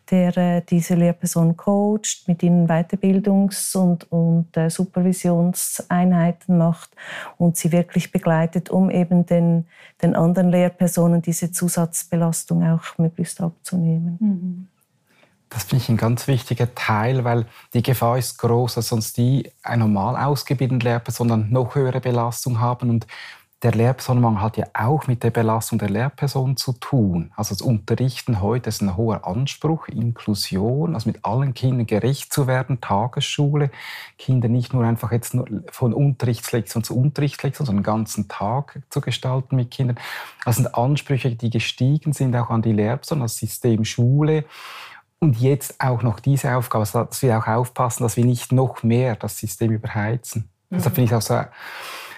der 0.09 0.37
äh, 0.37 0.61
diese 0.61 0.95
Lehrperson 0.95 1.57
coacht, 1.57 2.23
mit 2.27 2.41
ihnen 2.41 2.67
Weiterbildungs- 2.67 3.75
und, 3.75 4.09
und 4.11 4.55
äh, 4.55 4.69
Supervisionseinheiten 4.69 6.57
macht 6.57 6.91
und 7.37 7.57
sie 7.57 7.73
wirklich 7.73 8.11
begleitet, 8.11 8.69
um 8.69 8.89
eben 8.89 9.25
den, 9.25 9.65
den 10.01 10.15
anderen 10.15 10.51
Lehrpersonen 10.51 11.21
diese 11.21 11.51
Zusatzbelastung 11.51 12.63
auch 12.63 12.97
möglichst 12.97 13.41
abzunehmen. 13.41 14.17
Mhm. 14.19 14.67
Das 15.49 15.63
finde 15.63 15.83
ich 15.83 15.89
ein 15.89 15.97
ganz 15.97 16.27
wichtiger 16.27 16.75
Teil, 16.75 17.23
weil 17.23 17.45
die 17.73 17.81
Gefahr 17.81 18.17
ist 18.17 18.37
groß, 18.37 18.75
dass 18.75 18.89
sonst 18.89 19.17
die 19.17 19.51
ein 19.63 19.79
normal 19.79 20.17
ausgebildete 20.17 20.85
Lehrperson 20.85 21.27
dann 21.29 21.51
noch 21.51 21.75
höhere 21.75 22.01
Belastung 22.01 22.59
haben. 22.59 22.89
Und 22.89 23.07
der 23.63 23.71
Lehrpersonenmangel 23.71 24.41
hat 24.41 24.57
ja 24.57 24.65
auch 24.75 25.07
mit 25.07 25.23
der 25.23 25.31
Belastung 25.31 25.79
der 25.79 25.89
Lehrperson 25.89 26.57
zu 26.57 26.73
tun. 26.73 27.31
Also 27.35 27.55
das 27.55 27.61
Unterrichten 27.63 28.39
heute 28.39 28.69
ist 28.69 28.81
ein 28.81 28.95
hoher 28.95 29.25
Anspruch, 29.25 29.87
Inklusion, 29.87 30.93
also 30.93 31.09
mit 31.09 31.25
allen 31.25 31.55
Kindern 31.55 31.87
gerecht 31.87 32.31
zu 32.31 32.45
werden, 32.45 32.81
Tagesschule, 32.81 33.71
Kinder 34.19 34.47
nicht 34.47 34.73
nur 34.73 34.83
einfach 34.83 35.11
jetzt 35.11 35.33
nur 35.33 35.47
von 35.71 35.93
Unterrichtslektion 35.93 36.83
zu 36.83 36.95
Unterrichtslektion, 36.95 37.65
sondern 37.65 37.83
den 37.83 37.91
ganzen 37.91 38.27
Tag 38.27 38.79
zu 38.91 39.01
gestalten 39.01 39.55
mit 39.55 39.71
Kindern. 39.71 39.97
Das 40.45 40.57
sind 40.57 40.75
Ansprüche, 40.75 41.31
die 41.31 41.49
gestiegen 41.49 42.13
sind 42.13 42.35
auch 42.35 42.51
an 42.51 42.61
die 42.61 42.73
Lehrperson, 42.73 43.21
das 43.21 43.37
System 43.37 43.85
Schule. 43.85 44.45
Und 45.19 45.39
jetzt 45.39 45.81
auch 45.81 46.03
noch 46.03 46.19
diese 46.19 46.55
Aufgabe, 46.55 46.81
also, 46.81 47.03
dass 47.03 47.21
wir 47.21 47.37
auch 47.37 47.47
aufpassen, 47.47 48.03
dass 48.03 48.17
wir 48.17 48.25
nicht 48.25 48.51
noch 48.51 48.83
mehr 48.83 49.15
das 49.15 49.37
System 49.37 49.71
überheizen. 49.71 50.49
Mhm. 50.69 50.75
Deshalb 50.75 50.95
finde 50.95 51.09
ich 51.09 51.15
auch 51.15 51.21
so 51.21 51.33
ein 51.33 51.47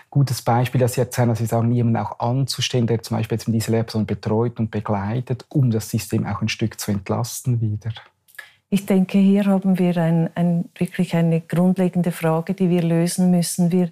gutes 0.10 0.42
Beispiel, 0.42 0.82
dass 0.82 0.94
Sie 0.94 1.02
erzählen, 1.02 1.30
dass 1.30 1.40
Sie 1.40 1.46
sagen, 1.46 1.72
jemanden 1.72 1.98
auch 1.98 2.20
anzustehen, 2.20 2.88
der 2.88 3.02
zum 3.02 3.18
Beispiel 3.18 3.38
jetzt 3.38 3.48
diese 3.48 3.72
Lehrperson 3.72 4.06
betreut 4.06 4.60
und 4.60 4.70
begleitet, 4.70 5.46
um 5.50 5.72
das 5.72 5.90
System 5.90 6.26
auch 6.26 6.42
ein 6.42 6.50
Stück 6.50 6.80
zu 6.80 6.92
entlasten 6.92 7.62
wieder. 7.62 7.92
Ich 8.72 8.86
denke, 8.86 9.18
hier 9.18 9.46
haben 9.46 9.80
wir 9.80 9.98
ein, 9.98 10.30
ein, 10.36 10.70
wirklich 10.78 11.16
eine 11.16 11.42
grundlegende 11.42 12.12
Frage, 12.12 12.54
die 12.54 12.70
wir 12.70 12.84
lösen 12.84 13.32
müssen. 13.32 13.72
Wir, 13.72 13.90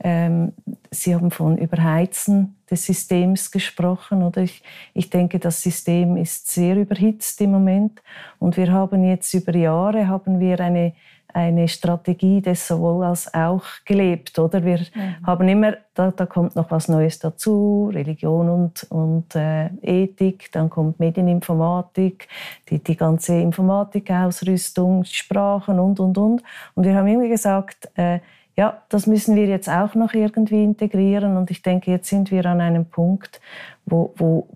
ähm, 0.00 0.52
Sie 0.90 1.14
haben 1.14 1.30
von 1.30 1.56
Überheizen 1.56 2.57
des 2.70 2.86
Systems 2.86 3.50
gesprochen. 3.50 4.22
Oder 4.22 4.42
ich, 4.42 4.62
ich 4.94 5.10
denke, 5.10 5.38
das 5.38 5.62
System 5.62 6.16
ist 6.16 6.48
sehr 6.48 6.76
überhitzt 6.76 7.40
im 7.40 7.52
Moment. 7.52 8.02
Und 8.38 8.56
wir 8.56 8.72
haben 8.72 9.04
jetzt 9.04 9.32
über 9.34 9.54
Jahre 9.54 10.08
haben 10.08 10.40
wir 10.40 10.60
eine 10.60 10.92
eine 11.34 11.68
Strategie 11.68 12.40
des 12.40 12.66
sowohl 12.66 13.04
als 13.04 13.32
auch 13.34 13.64
gelebt, 13.84 14.38
oder? 14.38 14.64
Wir 14.64 14.78
mhm. 14.78 15.26
haben 15.26 15.48
immer, 15.48 15.76
da, 15.94 16.10
da, 16.10 16.26
kommt 16.26 16.56
noch 16.56 16.70
was 16.70 16.88
Neues 16.88 17.18
dazu, 17.18 17.90
Religion 17.92 18.48
und, 18.48 18.84
und 18.90 19.34
äh, 19.34 19.68
Ethik, 19.82 20.50
dann 20.52 20.70
kommt 20.70 20.98
Medieninformatik, 20.98 22.28
die, 22.70 22.82
die 22.82 22.96
ganze 22.96 23.34
Informatikausrüstung, 23.34 25.04
Sprachen 25.04 25.78
und, 25.78 26.00
und, 26.00 26.16
und. 26.16 26.42
Und 26.74 26.84
wir 26.84 26.94
haben 26.94 27.06
immer 27.06 27.28
gesagt, 27.28 27.90
äh, 27.94 28.20
ja, 28.58 28.82
das 28.88 29.06
müssen 29.06 29.36
wir 29.36 29.46
jetzt 29.46 29.68
auch 29.68 29.94
noch 29.94 30.14
irgendwie 30.14 30.64
integrieren. 30.64 31.36
Und 31.36 31.48
ich 31.52 31.62
denke, 31.62 31.92
jetzt 31.92 32.08
sind 32.08 32.32
wir 32.32 32.44
an 32.44 32.60
einem 32.60 32.86
Punkt, 32.86 33.40
wo, 33.86 34.12
wo, 34.16 34.48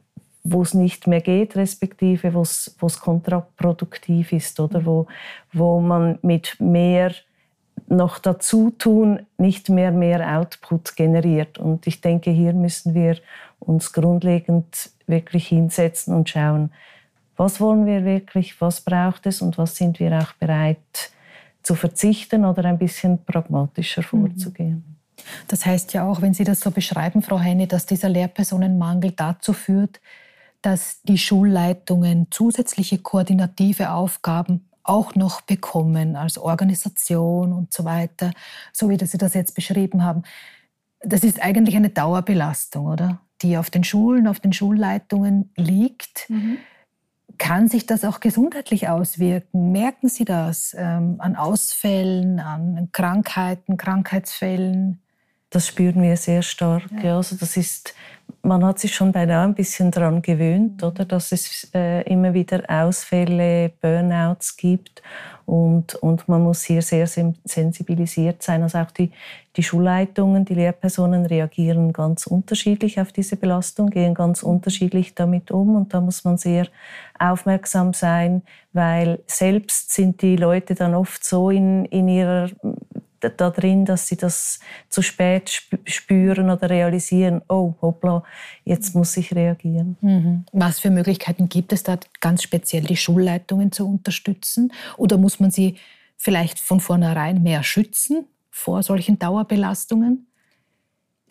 wo 0.42 0.62
es 0.62 0.74
nicht 0.74 1.06
mehr 1.06 1.20
geht, 1.20 1.54
respektive 1.54 2.34
wo 2.34 2.40
es, 2.40 2.74
wo 2.80 2.88
es 2.88 2.98
kontraproduktiv 2.98 4.32
ist 4.32 4.58
oder 4.58 4.84
wo, 4.84 5.06
wo 5.52 5.78
man 5.78 6.18
mit 6.22 6.56
mehr 6.58 7.12
noch 7.86 8.18
dazu 8.18 8.70
tun 8.70 9.20
nicht 9.38 9.68
mehr 9.68 9.92
mehr 9.92 10.36
Output 10.36 10.96
generiert. 10.96 11.58
Und 11.58 11.86
ich 11.86 12.00
denke, 12.00 12.32
hier 12.32 12.54
müssen 12.54 12.94
wir 12.94 13.18
uns 13.60 13.92
grundlegend 13.92 14.90
wirklich 15.06 15.46
hinsetzen 15.46 16.12
und 16.12 16.28
schauen, 16.28 16.72
was 17.36 17.60
wollen 17.60 17.86
wir 17.86 18.04
wirklich, 18.04 18.60
was 18.60 18.80
braucht 18.80 19.26
es 19.26 19.40
und 19.40 19.58
was 19.58 19.76
sind 19.76 20.00
wir 20.00 20.18
auch 20.18 20.32
bereit 20.40 21.12
zu 21.62 21.74
verzichten 21.74 22.44
oder 22.44 22.64
ein 22.64 22.78
bisschen 22.78 23.24
pragmatischer 23.24 24.02
mhm. 24.02 24.26
vorzugehen. 24.26 24.84
Das 25.48 25.66
heißt 25.66 25.92
ja 25.92 26.06
auch, 26.06 26.20
wenn 26.20 26.34
Sie 26.34 26.44
das 26.44 26.60
so 26.60 26.70
beschreiben, 26.70 27.22
Frau 27.22 27.38
Heine, 27.38 27.66
dass 27.66 27.86
dieser 27.86 28.08
Lehrpersonenmangel 28.08 29.12
dazu 29.12 29.52
führt, 29.52 30.00
dass 30.62 31.02
die 31.02 31.18
Schulleitungen 31.18 32.28
zusätzliche 32.30 32.98
koordinative 32.98 33.90
Aufgaben 33.90 34.68
auch 34.84 35.14
noch 35.14 35.40
bekommen 35.42 36.16
als 36.16 36.38
Organisation 36.38 37.52
und 37.52 37.72
so 37.72 37.84
weiter, 37.84 38.32
so 38.72 38.88
wie 38.88 39.04
Sie 39.04 39.18
das 39.18 39.34
jetzt 39.34 39.54
beschrieben 39.54 40.02
haben. 40.04 40.22
Das 41.00 41.22
ist 41.24 41.42
eigentlich 41.42 41.76
eine 41.76 41.90
Dauerbelastung, 41.90 42.86
oder? 42.86 43.20
Die 43.42 43.56
auf 43.56 43.70
den 43.70 43.84
Schulen, 43.84 44.28
auf 44.28 44.40
den 44.40 44.52
Schulleitungen 44.52 45.50
liegt. 45.56 46.28
Mhm. 46.28 46.58
Kann 47.38 47.68
sich 47.68 47.86
das 47.86 48.04
auch 48.04 48.20
gesundheitlich 48.20 48.88
auswirken? 48.88 49.72
Merken 49.72 50.08
Sie 50.08 50.24
das 50.24 50.74
ähm, 50.78 51.16
an 51.18 51.36
Ausfällen, 51.36 52.40
an 52.40 52.88
Krankheiten, 52.92 53.76
Krankheitsfällen? 53.76 55.00
Das 55.50 55.66
spüren 55.66 56.02
wir 56.02 56.16
sehr 56.16 56.42
stark. 56.42 56.84
Ja. 57.02 57.16
Also 57.16 57.36
das 57.36 57.56
ist 57.56 57.94
man 58.42 58.64
hat 58.64 58.80
sich 58.80 58.94
schon 58.94 59.12
beinahe 59.12 59.44
ein 59.44 59.54
bisschen 59.54 59.90
daran 59.92 60.20
gewöhnt, 60.20 60.82
oder, 60.82 61.04
dass 61.04 61.30
es 61.30 61.70
äh, 61.74 62.02
immer 62.02 62.34
wieder 62.34 62.62
Ausfälle, 62.68 63.70
Burnouts 63.80 64.56
gibt. 64.56 65.02
Und, 65.46 65.94
und 65.96 66.28
man 66.28 66.42
muss 66.42 66.62
hier 66.62 66.82
sehr 66.82 67.06
sensibilisiert 67.06 68.42
sein. 68.42 68.62
Also 68.62 68.78
auch 68.78 68.90
die, 68.90 69.12
die 69.56 69.62
Schulleitungen, 69.62 70.44
die 70.44 70.54
Lehrpersonen 70.54 71.26
reagieren 71.26 71.92
ganz 71.92 72.26
unterschiedlich 72.26 73.00
auf 73.00 73.12
diese 73.12 73.36
Belastung, 73.36 73.90
gehen 73.90 74.14
ganz 74.14 74.42
unterschiedlich 74.42 75.14
damit 75.14 75.50
um. 75.50 75.76
Und 75.76 75.94
da 75.94 76.00
muss 76.00 76.24
man 76.24 76.36
sehr 76.36 76.66
aufmerksam 77.18 77.92
sein, 77.92 78.42
weil 78.72 79.20
selbst 79.26 79.92
sind 79.92 80.22
die 80.22 80.36
Leute 80.36 80.74
dann 80.74 80.94
oft 80.94 81.24
so 81.24 81.50
in, 81.50 81.84
in 81.86 82.08
ihrer 82.08 82.48
da 83.30 83.50
drin, 83.50 83.84
dass 83.84 84.06
sie 84.06 84.16
das 84.16 84.60
zu 84.88 85.02
spät 85.02 85.62
spüren 85.86 86.50
oder 86.50 86.70
realisieren, 86.70 87.42
oh, 87.48 87.74
hoppla, 87.80 88.22
jetzt 88.64 88.94
muss 88.94 89.16
ich 89.16 89.34
reagieren. 89.34 89.96
Mhm. 90.00 90.44
Was 90.52 90.80
für 90.80 90.90
Möglichkeiten 90.90 91.48
gibt 91.48 91.72
es 91.72 91.82
da 91.82 91.98
ganz 92.20 92.42
speziell, 92.42 92.82
die 92.84 92.96
Schulleitungen 92.96 93.72
zu 93.72 93.88
unterstützen? 93.88 94.72
Oder 94.96 95.18
muss 95.18 95.40
man 95.40 95.50
sie 95.50 95.76
vielleicht 96.16 96.60
von 96.60 96.80
vornherein 96.80 97.42
mehr 97.42 97.62
schützen 97.62 98.26
vor 98.50 98.82
solchen 98.82 99.18
Dauerbelastungen? 99.18 100.26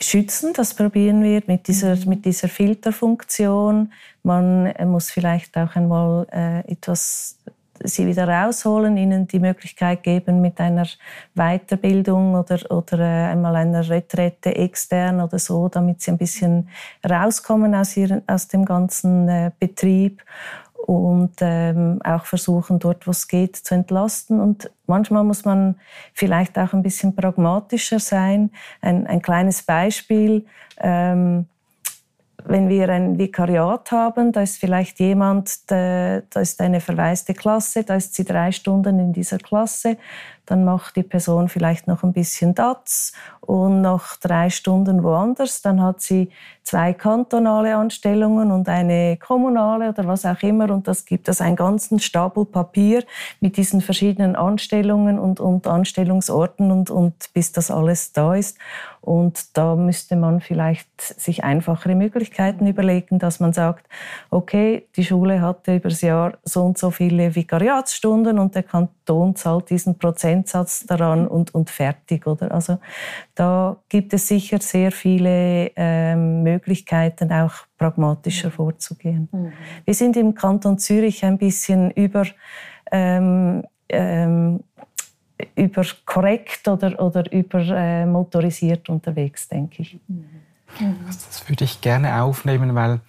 Schützen, 0.02 0.54
das 0.54 0.74
probieren 0.74 1.24
wir 1.24 1.44
mit 1.46 1.68
dieser, 1.68 1.96
mhm. 1.96 2.10
mit 2.10 2.26
dieser 2.26 2.50
Filterfunktion. 2.50 3.94
Man 4.24 4.74
muss 4.86 5.12
vielleicht 5.12 5.56
auch 5.58 5.76
einmal 5.76 6.28
äh, 6.32 6.72
etwas 6.72 7.38
sie 7.84 8.06
wieder 8.08 8.28
rausholen, 8.28 8.98
ihnen 8.98 9.28
die 9.28 9.40
Möglichkeit 9.40 10.04
geben 10.04 10.42
mit 10.42 10.60
einer 10.60 10.88
Weiterbildung 11.36 12.36
oder, 12.36 12.60
oder 12.70 13.00
äh, 13.00 13.32
einmal 13.32 13.56
einer 13.56 13.88
Retrette 13.90 14.56
extern 14.56 15.22
oder 15.22 15.40
so, 15.40 15.68
damit 15.68 16.02
sie 16.02 16.12
ein 16.12 16.18
bisschen 16.18 16.70
rauskommen 17.08 17.76
aus, 17.76 17.96
ihren, 17.98 18.28
aus 18.28 18.48
dem 18.48 18.66
ganzen 18.66 19.28
äh, 19.28 19.52
Betrieb 19.60 20.24
und 20.88 21.34
ähm, 21.42 22.00
auch 22.04 22.26
versuchen, 22.26 22.80
dort, 22.80 23.08
wo 23.08 23.12
es 23.12 23.28
geht, 23.28 23.56
zu 23.56 23.76
entlasten. 23.76 24.40
Und 24.40 24.72
manchmal 24.88 25.24
muss 25.24 25.46
man 25.46 25.76
vielleicht 26.14 26.58
auch 26.58 26.74
ein 26.74 26.84
bisschen 26.84 27.16
pragmatischer 27.16 28.00
sein. 28.00 28.52
Ein, 28.82 29.08
ein 29.08 29.22
kleines 29.22 29.62
Beispiel. 29.62 30.46
Ähm, 30.80 31.46
wenn 32.46 32.70
wir 32.70 32.90
ein 32.90 33.18
Vikariat 33.18 33.92
haben, 33.92 34.32
da 34.32 34.42
ist 34.42 34.58
vielleicht 34.58 35.00
jemand, 35.00 35.70
da 35.70 36.22
ist 36.36 36.62
eine 36.62 36.82
verwaiste 36.82 37.34
Klasse, 37.34 37.84
da 37.84 37.96
ist 37.96 38.16
sie 38.16 38.26
drei 38.26 38.52
Stunden 38.52 39.00
in 39.00 39.14
dieser 39.14 39.38
Klasse, 39.38 39.98
dann 40.46 40.66
macht 40.66 40.96
die 40.96 41.04
Person 41.04 41.50
vielleicht 41.50 41.88
noch 41.88 42.04
ein 42.04 42.14
bisschen 42.14 42.56
DATS 42.56 43.14
und 43.42 43.82
noch 43.82 44.16
drei 44.18 44.50
Stunden 44.50 45.04
woanders, 45.04 45.62
dann 45.62 45.82
hat 45.82 46.02
sie 46.02 46.30
zwei 46.64 46.94
kantonale 46.94 47.76
Anstellungen 47.76 48.52
und 48.52 48.70
eine 48.70 49.18
kommunale 49.18 49.90
oder 49.90 50.08
was 50.08 50.26
auch 50.26 50.42
immer 50.42 50.70
und 50.70 50.88
das 50.88 51.06
gibt 51.06 51.28
es 51.28 51.42
einen 51.42 51.56
ganzen 51.56 52.00
Stapel 52.00 52.46
Papier 52.46 53.04
mit 53.40 53.58
diesen 53.58 53.82
verschiedenen 53.82 54.36
Anstellungen 54.36 55.20
und, 55.20 55.40
und 55.40 55.68
Anstellungsorten 55.68 56.72
und, 56.72 56.90
und 56.90 57.14
bis 57.34 57.52
das 57.52 57.72
alles 57.72 58.14
da 58.14 58.36
ist. 58.36 58.58
Und 59.02 59.58
da 59.58 59.76
müsste 59.76 60.16
man 60.16 60.42
vielleicht 60.42 61.02
sich 61.02 61.44
einfachere 61.44 61.96
Möglichkeiten 61.96 62.68
überlegen, 62.68 63.18
dass 63.18 63.40
man 63.40 63.52
sagt, 63.52 63.88
okay, 64.30 64.88
die 64.96 65.04
Schule 65.04 65.42
hatte 65.42 65.76
über 65.76 65.90
das 65.90 66.02
Jahr 66.02 66.38
so 66.44 66.64
und 66.64 66.78
so 66.78 66.92
viele 66.92 67.34
Vikariatsstunden 67.34 68.38
und 68.38 68.54
der 68.54 68.64
Kanton 68.64 69.01
zahlt 69.36 69.70
diesen 69.70 69.98
Prozentsatz 69.98 70.86
daran 70.86 71.28
und, 71.28 71.54
und 71.54 71.70
fertig. 71.70 72.28
Oder? 72.28 72.52
Also 72.52 72.80
da 73.36 73.78
gibt 73.90 74.14
es 74.14 74.28
sicher 74.28 74.60
sehr 74.60 74.92
viele 74.92 75.72
ähm, 75.76 76.44
Möglichkeiten, 76.44 77.32
auch 77.32 77.54
pragmatischer 77.78 78.50
mhm. 78.50 78.54
vorzugehen. 78.54 79.30
Mhm. 79.32 79.54
Wir 79.86 79.94
sind 79.94 80.18
im 80.18 80.34
Kanton 80.36 80.78
Zürich 80.78 81.24
ein 81.24 81.38
bisschen 81.38 81.92
über 81.92 82.26
ähm, 82.92 83.64
ähm, 83.90 84.62
über 85.56 85.86
korrekt 86.06 86.68
oder, 86.68 87.00
oder 87.02 87.32
über 87.32 87.60
äh, 87.60 88.06
motorisiert 88.06 88.90
unterwegs, 88.90 89.48
denke 89.48 89.82
ich. 89.82 90.00
Mhm. 90.08 90.26
Das 91.08 91.48
würde 91.50 91.66
ich 91.66 91.82
gerne 91.82 92.22
aufnehmen, 92.22 92.74
weil 92.76 93.02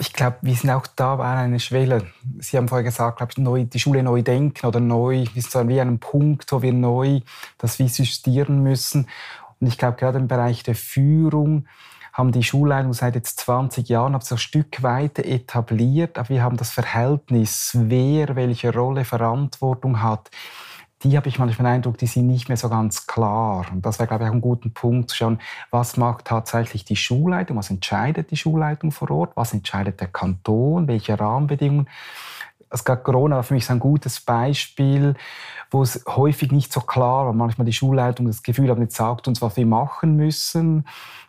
ich 0.00 0.12
glaube, 0.12 0.38
wir 0.42 0.54
sind 0.54 0.70
auch 0.70 0.86
da 0.86 1.16
bei 1.16 1.24
einer 1.24 1.58
Schwelle. 1.58 2.06
Sie 2.38 2.56
haben 2.56 2.68
vorher 2.68 2.84
gesagt, 2.84 3.18
glaube 3.18 3.32
ich, 3.32 3.38
neu, 3.38 3.64
die 3.64 3.80
Schule 3.80 4.02
neu 4.02 4.22
denken 4.22 4.66
oder 4.66 4.80
neu, 4.80 5.24
wir 5.32 5.42
sind 5.42 5.68
wie 5.68 5.80
einem 5.80 5.98
Punkt, 5.98 6.52
wo 6.52 6.62
wir 6.62 6.72
neu 6.72 7.20
das 7.58 7.78
justieren 7.78 8.62
müssen. 8.62 9.08
Und 9.60 9.66
ich 9.66 9.76
glaube, 9.76 9.96
gerade 9.96 10.18
im 10.18 10.28
Bereich 10.28 10.62
der 10.62 10.76
Führung 10.76 11.66
haben 12.12 12.32
die 12.32 12.42
Schulleitung 12.44 12.92
seit 12.92 13.14
jetzt 13.16 13.40
20 13.40 13.88
Jahren 13.88 14.20
so 14.20 14.36
ein 14.36 14.38
Stück 14.38 14.82
weit 14.82 15.18
etabliert, 15.18 16.18
aber 16.18 16.28
wir 16.30 16.42
haben 16.42 16.56
das 16.56 16.70
Verhältnis, 16.70 17.72
wer 17.74 18.34
welche 18.36 18.72
Rolle 18.72 19.04
Verantwortung 19.04 20.02
hat 20.02 20.30
die 21.02 21.16
habe 21.16 21.28
ich 21.28 21.38
manchmal 21.38 21.66
den 21.66 21.76
Eindruck, 21.76 21.98
die 21.98 22.06
sind 22.06 22.26
nicht 22.26 22.48
mehr 22.48 22.56
so 22.56 22.68
ganz 22.68 23.06
klar. 23.06 23.66
Und 23.70 23.86
das 23.86 23.98
wäre, 23.98 24.08
glaube 24.08 24.24
ich, 24.24 24.30
auch 24.30 24.34
ein 24.34 24.40
guter 24.40 24.68
Punkt 24.68 25.10
zu 25.10 25.16
schauen, 25.16 25.40
was 25.70 25.96
macht 25.96 26.24
tatsächlich 26.24 26.84
die 26.84 26.96
Schulleitung, 26.96 27.56
was 27.56 27.70
entscheidet 27.70 28.30
die 28.30 28.36
Schulleitung 28.36 28.90
vor 28.90 29.10
Ort, 29.10 29.36
was 29.36 29.52
entscheidet 29.52 30.00
der 30.00 30.08
Kanton, 30.08 30.88
welche 30.88 31.18
Rahmenbedingungen. 31.18 31.88
Es 32.70 32.84
gab 32.84 33.04
Corona 33.04 33.36
war 33.36 33.42
für 33.42 33.54
mich 33.54 33.66
so 33.66 33.72
ein 33.72 33.80
gutes 33.80 34.20
Beispiel, 34.20 35.14
wo 35.70 35.82
es 35.82 36.04
häufig 36.06 36.52
nicht 36.52 36.72
so 36.72 36.80
klar 36.80 37.26
war. 37.26 37.32
Manchmal 37.32 37.64
die 37.64 37.72
Schulleitung 37.72 38.26
das 38.26 38.42
Gefühl 38.42 38.70
hat, 38.70 38.78
jetzt 38.78 38.96
sagt 38.96 39.28
uns, 39.28 39.40
was 39.42 39.56
wir 39.56 39.66
machen 39.66 40.16
müssen. 40.16 40.86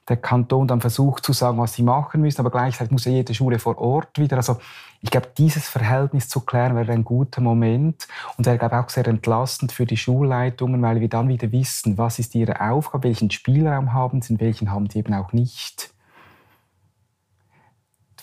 Der 0.08 0.18
Kanton 0.18 0.68
dann 0.68 0.82
versucht 0.82 1.24
zu 1.24 1.34
sagen, 1.34 1.60
was 1.60 1.74
sie 1.74 1.84
machen 1.84 2.22
müssen, 2.22 2.42
aber 2.42 2.50
gleichzeitig 2.50 2.92
muss 2.92 3.06
ja 3.06 3.12
jede 3.12 3.34
Schule 3.34 3.60
vor 3.60 3.78
Ort 3.78 4.18
wieder. 4.18 4.38
Also 4.38 4.58
ich 5.02 5.12
glaube, 5.12 5.28
dieses 5.38 5.70
Verhältnis 5.70 6.28
zu 6.28 6.42
klären 6.42 6.76
wäre 6.76 6.92
ein 6.92 7.06
guter 7.06 7.42
Moment 7.42 8.08
und 8.38 8.46
wäre, 8.46 8.58
glaube 8.58 8.76
ich, 8.76 8.82
auch 8.82 8.90
sehr 8.90 9.08
entlastend 9.08 9.72
für 9.72 9.86
die 9.86 9.98
Schulleitungen, 9.98 10.82
weil 10.82 11.00
wir 11.00 11.10
dann 11.10 11.30
wieder 11.30 11.52
wissen, 11.52 11.98
was 11.98 12.20
ist 12.20 12.36
ihre 12.36 12.60
Aufgabe, 12.60 13.04
welchen 13.04 13.30
Spielraum 13.30 13.94
haben 13.94 14.22
sie 14.22 14.34
und 14.34 14.42
welchen 14.42 14.72
haben 14.72 14.90
sie 14.90 15.00
eben 15.00 15.14
auch 15.14 15.32
nicht. 15.32 15.94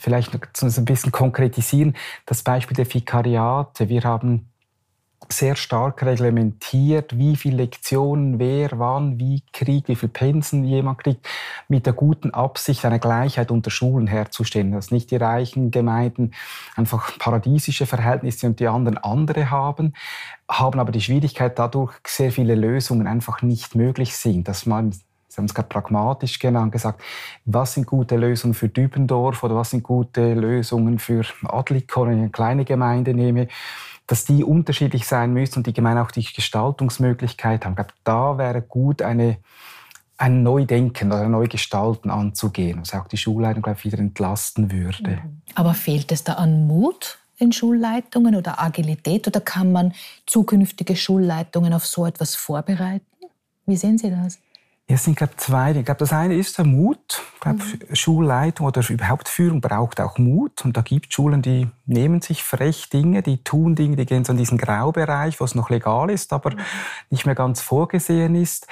Vielleicht 0.06 0.32
noch 0.34 0.40
ein 0.40 0.84
bisschen 0.84 1.10
konkretisieren, 1.10 1.96
das 2.26 2.44
Beispiel 2.44 2.76
der 2.76 2.94
Vikariate. 2.94 3.88
Wir 3.88 4.04
haben 4.04 4.48
sehr 5.28 5.56
stark 5.56 6.04
reglementiert, 6.04 7.18
wie 7.18 7.34
viele 7.34 7.56
Lektionen 7.56 8.38
wer 8.38 8.78
wann 8.78 9.18
wie 9.18 9.42
kriegt, 9.52 9.88
wie 9.88 9.96
viele 9.96 10.12
Pensen 10.12 10.62
jemand 10.62 11.02
kriegt, 11.02 11.26
mit 11.66 11.86
der 11.86 11.92
guten 11.92 12.30
Absicht, 12.30 12.84
eine 12.84 13.00
Gleichheit 13.00 13.50
unter 13.50 13.72
Schulen 13.72 14.06
herzustellen, 14.06 14.70
dass 14.70 14.92
nicht 14.92 15.10
die 15.10 15.16
reichen 15.16 15.72
Gemeinden 15.72 16.34
einfach 16.76 17.18
paradiesische 17.18 17.86
Verhältnisse 17.86 18.46
und 18.46 18.60
die 18.60 18.68
anderen 18.68 18.98
andere 18.98 19.50
haben, 19.50 19.92
haben 20.48 20.78
aber 20.78 20.92
die 20.92 21.00
Schwierigkeit 21.00 21.58
dadurch 21.58 21.94
sehr 22.06 22.30
viele 22.30 22.54
Lösungen 22.54 23.08
einfach 23.08 23.42
nicht 23.42 23.75
möglich 23.75 24.16
sind, 24.16 24.46
dass 24.46 24.66
man 24.66 24.94
Sie 25.37 25.40
haben 25.40 25.47
es 25.47 25.55
gerade 25.55 25.69
pragmatisch 25.69 26.38
genannt, 26.38 26.73
gesagt, 26.73 27.02
was 27.45 27.75
sind 27.75 27.87
gute 27.87 28.16
Lösungen 28.16 28.55
für 28.55 28.71
Dübendorf 28.71 29.43
oder 29.43 29.55
was 29.55 29.71
sind 29.71 29.83
gute 29.83 30.33
Lösungen 30.33 30.99
für 30.99 31.26
Adlikon, 31.45 32.09
eine 32.09 32.31
kleine 32.31 32.64
Gemeinde 32.64 33.12
nehme 33.12 33.49
dass 34.07 34.25
die 34.25 34.45
unterschiedlich 34.45 35.05
sein 35.05 35.33
müssen 35.33 35.59
und 35.59 35.66
die 35.66 35.73
Gemeinde 35.73 36.00
auch 36.00 36.12
die 36.12 36.23
Gestaltungsmöglichkeit 36.23 37.64
haben. 37.64 37.73
Ich 37.73 37.76
glaube, 37.76 37.93
da 38.05 38.38
wäre 38.38 38.62
gut, 38.62 39.02
eine, 39.02 39.38
ein 40.16 40.45
Neudenken 40.45 41.09
oder 41.09 41.23
ein 41.23 41.33
Neugestalten 41.33 42.11
anzugehen, 42.11 42.81
was 42.81 42.95
auch 42.95 43.09
die 43.09 43.16
Schulleitung 43.16 43.62
glaube 43.62 43.78
ich, 43.81 43.85
wieder 43.85 43.99
entlasten 43.99 44.71
würde. 44.71 45.23
Mhm. 45.23 45.43
Aber 45.57 45.75
fehlt 45.75 46.12
es 46.12 46.23
da 46.23 46.35
an 46.35 46.69
Mut 46.69 47.19
in 47.38 47.52
Schulleitungen 47.52 48.37
oder 48.37 48.62
Agilität 48.62 49.26
oder 49.26 49.40
kann 49.40 49.73
man 49.73 49.93
zukünftige 50.25 50.97
Schulleitungen 50.97 51.73
auf 51.75 51.85
so 51.85 52.07
etwas 52.07 52.35
vorbereiten? 52.35 53.05
Wie 53.66 53.76
sehen 53.76 53.99
Sie 53.99 54.11
das? 54.11 54.38
Es 54.88 55.02
sind, 55.02 55.16
glaube 55.16 55.35
zwei 55.37 55.73
Dinge. 55.73 55.81
Ich 55.81 55.87
glaube, 55.87 55.99
das 55.99 56.12
eine 56.12 56.37
ist 56.37 56.59
der 56.59 56.64
Mut. 56.64 57.21
Ich 57.35 57.40
glaube, 57.40 57.59
mhm. 57.59 57.97
Schulleitung 57.97 58.66
oder 58.66 58.88
überhaupt 58.88 59.28
Führung 59.28 59.61
braucht 59.61 60.00
auch 60.00 60.16
Mut. 60.16 60.64
Und 60.64 60.76
da 60.76 60.83
gibt 60.83 61.07
es 61.07 61.14
Schulen, 61.14 61.43
die 61.43 61.69
nehmen 61.87 62.23
sich 62.23 62.45
frech 62.45 62.88
Dinge, 62.88 63.23
die 63.23 63.43
tun 63.43 63.75
Dinge, 63.75 63.97
die 63.97 64.07
gehen 64.07 64.25
so 64.25 64.33
in 64.33 64.38
diesen 64.38 64.59
Graubereich, 64.59 65.40
wo 65.40 65.45
es 65.45 65.57
noch 65.57 65.71
legal 65.71 66.09
ist, 66.09 66.33
aber 66.33 66.52
mhm. 66.52 66.61
nicht 67.11 67.26
mehr 67.26 67.35
ganz 67.35 67.61
vorgesehen 67.62 68.37
ist. 68.37 68.69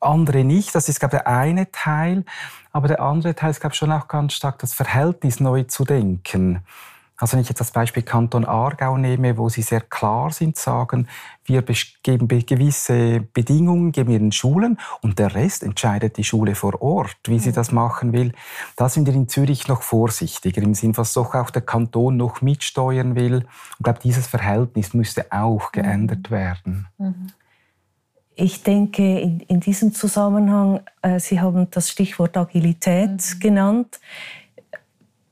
Andere 0.00 0.42
nicht. 0.42 0.74
Das 0.74 0.88
ist, 0.88 0.98
glaube 0.98 1.16
ich, 1.16 1.22
der 1.22 1.32
eine 1.32 1.70
Teil. 1.70 2.24
Aber 2.72 2.88
der 2.88 3.00
andere 3.00 3.36
Teil 3.36 3.50
ist, 3.50 3.60
glaube 3.60 3.74
ich, 3.74 3.78
schon 3.78 3.92
auch 3.92 4.08
ganz 4.08 4.32
stark 4.32 4.58
das 4.58 4.74
Verhältnis 4.74 5.38
neu 5.38 5.62
zu 5.62 5.84
denken. 5.84 6.64
Also 7.16 7.34
wenn 7.34 7.42
ich 7.42 7.48
jetzt 7.48 7.60
das 7.60 7.70
Beispiel 7.70 8.02
Kanton 8.02 8.44
Aargau 8.44 8.96
nehme, 8.96 9.38
wo 9.38 9.48
sie 9.48 9.62
sehr 9.62 9.80
klar 9.80 10.32
sind, 10.32 10.56
sagen, 10.56 11.06
wir 11.44 11.62
geben 12.02 12.28
gewisse 12.28 13.20
Bedingungen, 13.32 13.92
geben 13.92 14.10
wir 14.10 14.18
den 14.18 14.32
Schulen 14.32 14.78
und 15.02 15.18
der 15.18 15.34
Rest 15.34 15.62
entscheidet 15.62 16.16
die 16.16 16.24
Schule 16.24 16.54
vor 16.54 16.82
Ort, 16.82 17.16
wie 17.26 17.38
sie 17.38 17.52
das 17.52 17.70
machen 17.72 18.12
will. 18.12 18.32
Da 18.76 18.88
sind 18.88 19.06
wir 19.06 19.14
in 19.14 19.28
Zürich 19.28 19.68
noch 19.68 19.82
vorsichtiger, 19.82 20.62
im 20.62 20.74
Sinne, 20.74 20.96
was 20.96 21.12
doch 21.12 21.34
auch 21.34 21.50
der 21.50 21.62
Kanton 21.62 22.16
noch 22.16 22.42
mitsteuern 22.42 23.14
will. 23.14 23.46
Ich 23.78 23.84
glaube, 23.84 24.00
dieses 24.02 24.26
Verhältnis 24.26 24.94
müsste 24.94 25.26
auch 25.30 25.72
mhm. 25.72 25.80
geändert 25.80 26.30
werden. 26.30 26.88
Mhm. 26.98 27.28
Ich 28.34 28.62
denke, 28.62 29.20
in, 29.20 29.40
in, 29.40 29.60
diesem 29.60 29.92
Zusammenhang, 29.92 30.80
äh, 31.02 31.20
Sie 31.20 31.40
haben 31.40 31.68
das 31.70 31.90
Stichwort 31.90 32.36
Agilität 32.36 33.10
mhm. 33.10 33.40
genannt. 33.40 34.00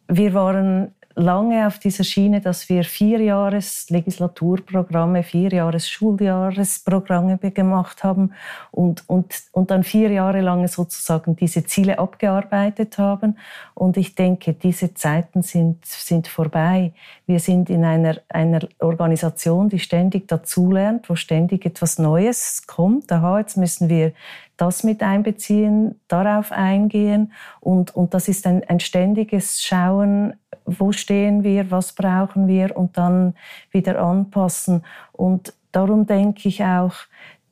Wir 0.07 0.35
waren 0.35 0.95
lange 1.21 1.67
auf 1.67 1.79
dieser 1.79 2.05
Schiene, 2.05 2.41
dass 2.41 2.69
wir 2.69 2.83
vier 2.85 3.21
Jahres 3.21 3.89
Legislaturprogramme, 3.91 5.23
vier 5.23 5.51
Jahres 5.51 5.89
Schuljahresprogramme 5.89 7.39
gemacht 7.39 8.03
haben 8.03 8.33
und, 8.71 9.09
und, 9.09 9.35
und 9.53 9.71
dann 9.71 9.85
vier 9.85 10.11
Jahre 10.11 10.41
lang 10.41 10.67
sozusagen 10.67 11.37
diese 11.37 11.65
Ziele 11.65 11.99
abgearbeitet 11.99 12.99
haben. 12.99 13.37
Und 13.75 13.97
ich 13.97 14.15
denke, 14.15 14.55
diese 14.55 14.95
Zeiten 14.95 15.43
sind, 15.43 15.85
sind 15.85 16.27
vorbei. 16.27 16.93
Wir 17.27 17.39
sind 17.39 17.71
in 17.71 17.85
einer, 17.85 18.17
einer 18.29 18.61
Organisation, 18.79 19.69
die 19.69 19.79
ständig 19.79 20.27
dazulernt, 20.29 21.09
wo 21.09 21.15
ständig 21.15 21.65
etwas 21.67 21.99
Neues 21.99 22.65
kommt. 22.67 23.13
Aha, 23.13 23.39
jetzt 23.39 23.57
müssen 23.57 23.89
wir 23.89 24.13
das 24.61 24.85
mit 24.85 25.03
einbeziehen, 25.03 25.99
darauf 26.07 26.53
eingehen. 26.53 27.33
Und, 27.61 27.97
und 27.97 28.13
das 28.13 28.29
ist 28.29 28.47
ein, 28.47 28.63
ein 28.69 28.79
ständiges 28.79 29.63
Schauen, 29.63 30.35
wo 30.67 30.93
stehen 30.93 31.43
wir, 31.43 31.71
was 31.71 31.95
brauchen 31.95 32.47
wir 32.47 32.77
und 32.77 32.99
dann 32.99 33.35
wieder 33.71 34.01
anpassen. 34.03 34.85
Und 35.13 35.55
darum 35.73 36.07
denke 36.07 36.49
ich 36.49 36.63
auch, 36.63 36.95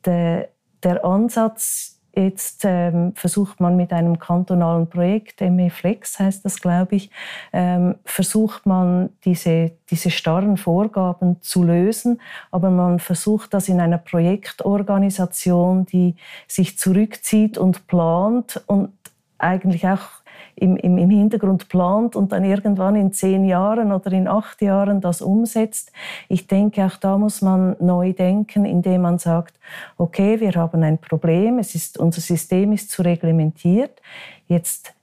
der, 0.05 0.49
der 0.83 1.03
Ansatz, 1.03 1.98
Jetzt 2.19 2.63
ähm, 2.65 3.13
versucht 3.15 3.61
man 3.61 3.77
mit 3.77 3.93
einem 3.93 4.19
kantonalen 4.19 4.89
Projekt, 4.89 5.39
ME 5.39 5.69
Flex 5.69 6.19
heißt 6.19 6.43
das, 6.43 6.59
glaube 6.59 6.97
ich, 6.97 7.09
ähm, 7.53 7.95
versucht 8.03 8.65
man 8.65 9.09
diese, 9.23 9.71
diese 9.89 10.11
starren 10.11 10.57
Vorgaben 10.57 11.41
zu 11.41 11.63
lösen, 11.63 12.19
aber 12.51 12.71
man 12.71 12.99
versucht 12.99 13.53
das 13.53 13.69
in 13.69 13.79
einer 13.79 13.97
Projektorganisation, 13.97 15.85
die 15.85 16.15
sich 16.47 16.77
zurückzieht 16.77 17.57
und 17.57 17.87
plant 17.87 18.61
und 18.67 18.91
eigentlich 19.37 19.87
auch 19.87 20.18
im, 20.59 20.75
im, 20.77 20.97
im 20.97 21.09
Hintergrund 21.09 21.69
plant 21.69 22.15
und 22.15 22.31
dann 22.31 22.43
irgendwann 22.43 22.95
in 22.95 23.11
zehn 23.11 23.45
Jahren 23.45 23.91
oder 23.91 24.11
in 24.11 24.27
acht 24.27 24.61
Jahren 24.61 25.01
das 25.01 25.21
umsetzt. 25.21 25.91
Ich 26.27 26.47
denke, 26.47 26.85
auch 26.85 26.97
da 26.97 27.17
muss 27.17 27.41
man 27.41 27.75
neu 27.79 28.13
denken, 28.13 28.65
indem 28.65 29.01
man 29.01 29.17
sagt, 29.17 29.59
okay, 29.97 30.39
wir 30.39 30.53
haben 30.53 30.83
ein 30.83 30.97
Problem, 30.97 31.59
es 31.59 31.75
ist, 31.75 31.97
unser 31.97 32.21
System 32.21 32.71
ist 32.71 32.91
zu 32.91 33.01
reglementiert, 33.01 34.01
jetzt 34.47 34.93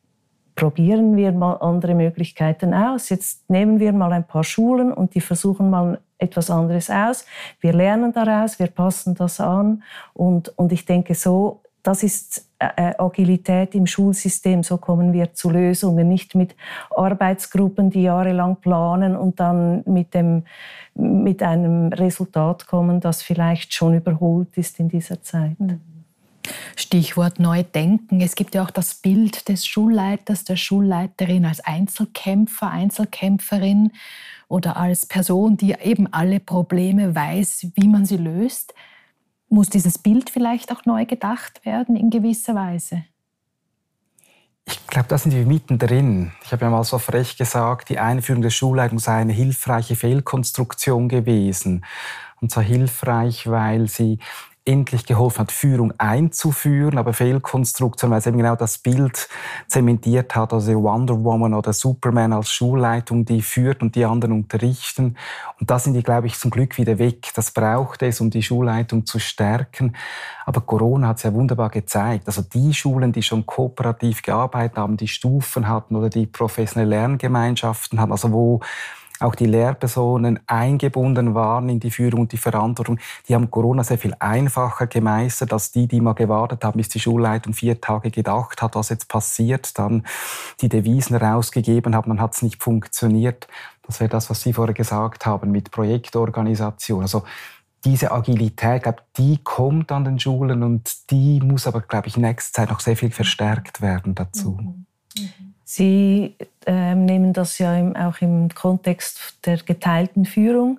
probieren 0.55 1.17
wir 1.17 1.33
mal 1.33 1.55
andere 1.57 1.95
Möglichkeiten 1.95 2.73
aus. 2.73 3.11
Jetzt 3.11 3.49
nehmen 3.51 3.79
wir 3.79 3.93
mal 3.93 4.13
ein 4.13 4.27
paar 4.27 4.43
Schulen 4.43 4.93
und 4.93 5.15
die 5.15 5.21
versuchen 5.21 5.69
mal 5.71 6.01
etwas 6.19 6.51
anderes 6.51 6.89
aus. 6.91 7.27
Wir 7.61 7.75
lernen 7.75 8.13
daraus, 8.13 8.59
wir 8.59 8.69
passen 8.69 9.15
das 9.15 9.39
an 9.39 9.83
und, 10.15 10.49
und 10.59 10.73
ich 10.73 10.87
denke, 10.87 11.15
so 11.15 11.61
das 11.87 12.03
ist 12.03 12.49
äh, 12.59 12.69
äh, 12.77 12.95
Agilität 12.99 13.75
im 13.77 13.87
Schulsystem. 13.87 14.65
So 14.65 14.77
kommen 14.77 15.13
wir 15.13 15.35
zu 15.35 15.51
Lösungen, 15.51 16.09
nicht 16.09 16.35
mit 16.35 16.57
Arbeitsgruppen, 16.91 17.91
die 17.91 18.03
jahrelang 18.03 18.57
planen 18.57 19.17
und 19.17 19.39
dann 19.39 19.85
mit, 19.87 20.13
dem, 20.13 20.43
mit 20.95 21.43
einem 21.45 21.93
Resultat 21.93 22.67
kommen, 22.67 23.01
das 23.01 23.23
vielleicht 23.23 23.73
schon 23.73 23.95
überholt 23.95 24.57
ist 24.57 24.81
in 24.81 24.89
dieser 24.89 25.23
Zeit. 25.23 25.61
Mhm. 25.61 25.81
Stichwort 26.77 27.39
neu 27.39 27.63
denken. 27.63 28.21
Es 28.21 28.35
gibt 28.35 28.55
ja 28.55 28.65
auch 28.65 28.71
das 28.71 28.95
Bild 28.97 29.49
des 29.49 29.67
Schulleiters, 29.67 30.45
der 30.45 30.57
Schulleiterin 30.57 31.45
als 31.45 31.61
Einzelkämpfer, 31.61 32.71
Einzelkämpferin 32.71 33.93
oder 34.49 34.77
als 34.77 35.07
Person, 35.07 35.57
die 35.57 35.73
eben 35.73 36.13
alle 36.13 36.41
Probleme 36.41 37.15
weiß, 37.15 37.69
wie 37.75 37.89
man 37.89 38.07
sie 38.07 38.17
löst. 38.17 38.75
Muss 39.49 39.69
dieses 39.69 39.99
Bild 39.99 40.31
vielleicht 40.31 40.73
auch 40.73 40.85
neu 40.85 41.05
gedacht 41.05 41.65
werden 41.65 41.97
in 41.97 42.11
gewisser 42.11 42.55
Weise? 42.55 43.05
Ich 44.69 44.85
glaube, 44.89 45.09
da 45.09 45.17
sind 45.17 45.33
wir 45.33 45.47
mittendrin. 45.47 46.33
Ich 46.43 46.53
habe 46.53 46.65
ja 46.65 46.71
mal 46.71 46.83
so 46.83 46.99
frech 46.99 47.37
gesagt, 47.37 47.89
die 47.89 48.01
Einführung 48.01 48.43
der 48.43 48.51
Schulleitung 48.51 48.99
sei 48.99 49.15
eine 49.19 49.33
hilfreiche 49.33 49.95
Fehlkonstruktion 49.95 51.09
gewesen. 51.09 51.85
Und 52.41 52.51
zwar 52.51 52.65
hilfreich, 52.65 53.49
weil 53.49 53.89
sie 53.89 54.19
endlich 54.67 55.07
geholfen 55.07 55.41
hat, 55.41 55.53
Führung 55.53 55.93
einzuführen, 55.97 56.99
aber 56.99 57.13
Fehlkonstruktion, 57.13 58.11
weil 58.11 58.19
es 58.19 58.27
eben 58.27 58.37
genau 58.37 58.57
das 58.57 58.79
Bild 58.79 59.29
zementiert 59.69 60.35
hat, 60.35 60.53
also 60.53 60.83
Wonder 60.83 61.23
Woman 61.23 61.55
oder 61.55 61.73
Superman 61.73 62.33
als 62.33 62.51
Schulleitung, 62.51 63.25
die 63.25 63.43
führt 63.43 63.83
und 63.83 63.95
die 63.95 64.05
anderen 64.05 64.33
unterrichten. 64.33 65.17
Und 65.61 65.71
da 65.71 65.79
sind 65.79 65.95
die, 65.95 66.03
glaube 66.03 66.27
ich, 66.27 66.39
zum 66.39 66.51
Glück 66.51 66.77
wieder 66.79 66.99
weg. 66.99 67.31
Das 67.35 67.53
braucht 67.53 68.03
es, 68.03 68.21
um 68.21 68.31
die 68.31 68.43
Schulleitung 68.43 69.07
zu 69.07 69.19
stärken. 69.19 69.95
Aber 70.45 70.61
Corona 70.61 71.09
hat 71.09 71.19
es 71.19 71.23
ja 71.23 71.33
wunderbar 71.33 71.71
gezeigt. 71.71 72.27
Also 72.27 72.43
die 72.43 72.75
Schulen, 72.75 73.13
die 73.13 73.23
schon 73.23 73.47
kooperativ 73.47 74.23
gearbeitet 74.23 74.79
haben, 74.79 74.97
die 74.97 75.09
Stufen 75.09 75.69
hatten 75.69 75.97
oder 75.97 76.11
die 76.11 76.27
professionelle 76.27 76.91
Lerngemeinschaften 76.91 78.01
hatten, 78.01 78.13
also 78.13 78.33
wo 78.33 78.61
auch 79.21 79.35
die 79.35 79.47
Lehrpersonen 79.47 80.41
eingebunden 80.47 81.35
waren 81.35 81.69
in 81.69 81.81
die 81.81 81.91
Führung 81.91 82.23
und 82.23 82.33
die 82.33 82.37
Verantwortung, 82.37 82.99
die 83.29 83.35
haben 83.35 83.51
Corona 83.51 83.85
sehr 83.85 83.99
viel 83.99 84.15
einfacher 84.19 84.87
gemeistert 84.87 85.53
als 85.53 85.73
die, 85.73 85.87
die 85.87 86.01
mal 86.01 86.15
gewartet 86.15 86.65
haben, 86.65 86.77
bis 86.77 86.89
die 86.89 87.01
Schulleitung 87.01 87.53
vier 87.53 87.81
Tage 87.81 88.11
gedacht 88.11 88.63
hat, 88.63 88.75
was 88.75 88.89
jetzt 88.91 89.09
passiert, 89.09 89.79
dann 89.79 90.05
die 90.61 90.69
Devisen 90.69 91.17
rausgegeben 91.17 91.95
haben, 91.95 92.11
dann 92.11 92.21
hat 92.21 92.35
es 92.35 92.43
nicht 92.43 92.63
funktioniert. 92.63 93.49
Das 93.87 94.01
wäre 94.01 94.11
das, 94.11 94.29
was 94.31 94.43
Sie 94.43 94.53
vorher 94.53 94.75
gesagt 94.75 95.27
haben 95.27 95.51
mit 95.51 95.71
Projektorganisation. 95.71 97.03
Also 97.03 97.23
diese 97.85 98.11
Agilität, 98.11 98.83
glaube 98.83 99.03
die 99.17 99.39
kommt 99.43 99.93
an 99.93 100.05
den 100.05 100.19
Schulen 100.19 100.63
und 100.63 101.11
die 101.11 101.41
muss 101.41 101.67
aber, 101.67 101.81
glaube 101.81 102.09
ich, 102.09 102.17
in 102.17 102.23
nächster 102.23 102.63
Zeit 102.63 102.71
noch 102.71 102.81
sehr 102.81 102.97
viel 102.97 103.13
verstärkt 103.13 103.81
werden 103.81 104.15
dazu. 104.15 104.59
Mhm. 104.61 104.87
Mhm. 105.17 105.56
Sie 105.69 106.37
äh, 106.65 106.95
nehmen 106.95 107.33
das 107.33 107.59
ja 107.59 107.77
im, 107.77 107.97
auch 107.97 108.21
im 108.21 108.51
Kontext 108.55 109.45
der 109.45 109.57
geteilten 109.57 110.25
Führung 110.25 110.79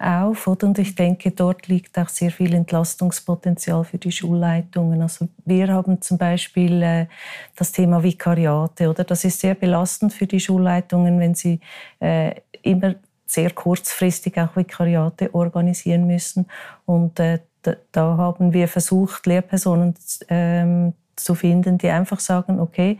auf. 0.00 0.48
Oder? 0.48 0.66
Und 0.66 0.78
ich 0.80 0.96
denke, 0.96 1.30
dort 1.30 1.68
liegt 1.68 1.96
auch 1.96 2.08
sehr 2.08 2.32
viel 2.32 2.52
Entlastungspotenzial 2.52 3.84
für 3.84 3.98
die 3.98 4.10
Schulleitungen. 4.10 5.00
Also 5.02 5.28
wir 5.44 5.68
haben 5.68 6.02
zum 6.02 6.18
Beispiel 6.18 6.82
äh, 6.82 7.06
das 7.54 7.70
Thema 7.70 8.02
Vikariate. 8.02 8.90
Oder? 8.90 9.04
Das 9.04 9.24
ist 9.24 9.38
sehr 9.38 9.54
belastend 9.54 10.12
für 10.12 10.26
die 10.26 10.40
Schulleitungen, 10.40 11.20
wenn 11.20 11.36
sie 11.36 11.60
äh, 12.00 12.34
immer 12.62 12.96
sehr 13.26 13.52
kurzfristig 13.52 14.36
auch 14.40 14.56
Vikariate 14.56 15.32
organisieren 15.32 16.08
müssen. 16.08 16.46
Und 16.86 17.20
äh, 17.20 17.38
da 17.92 18.16
haben 18.16 18.52
wir 18.52 18.66
versucht, 18.66 19.26
Lehrpersonen 19.26 19.94
ähm, 20.28 20.92
zu 21.14 21.36
finden, 21.36 21.78
die 21.78 21.88
einfach 21.88 22.18
sagen, 22.18 22.58
okay, 22.58 22.98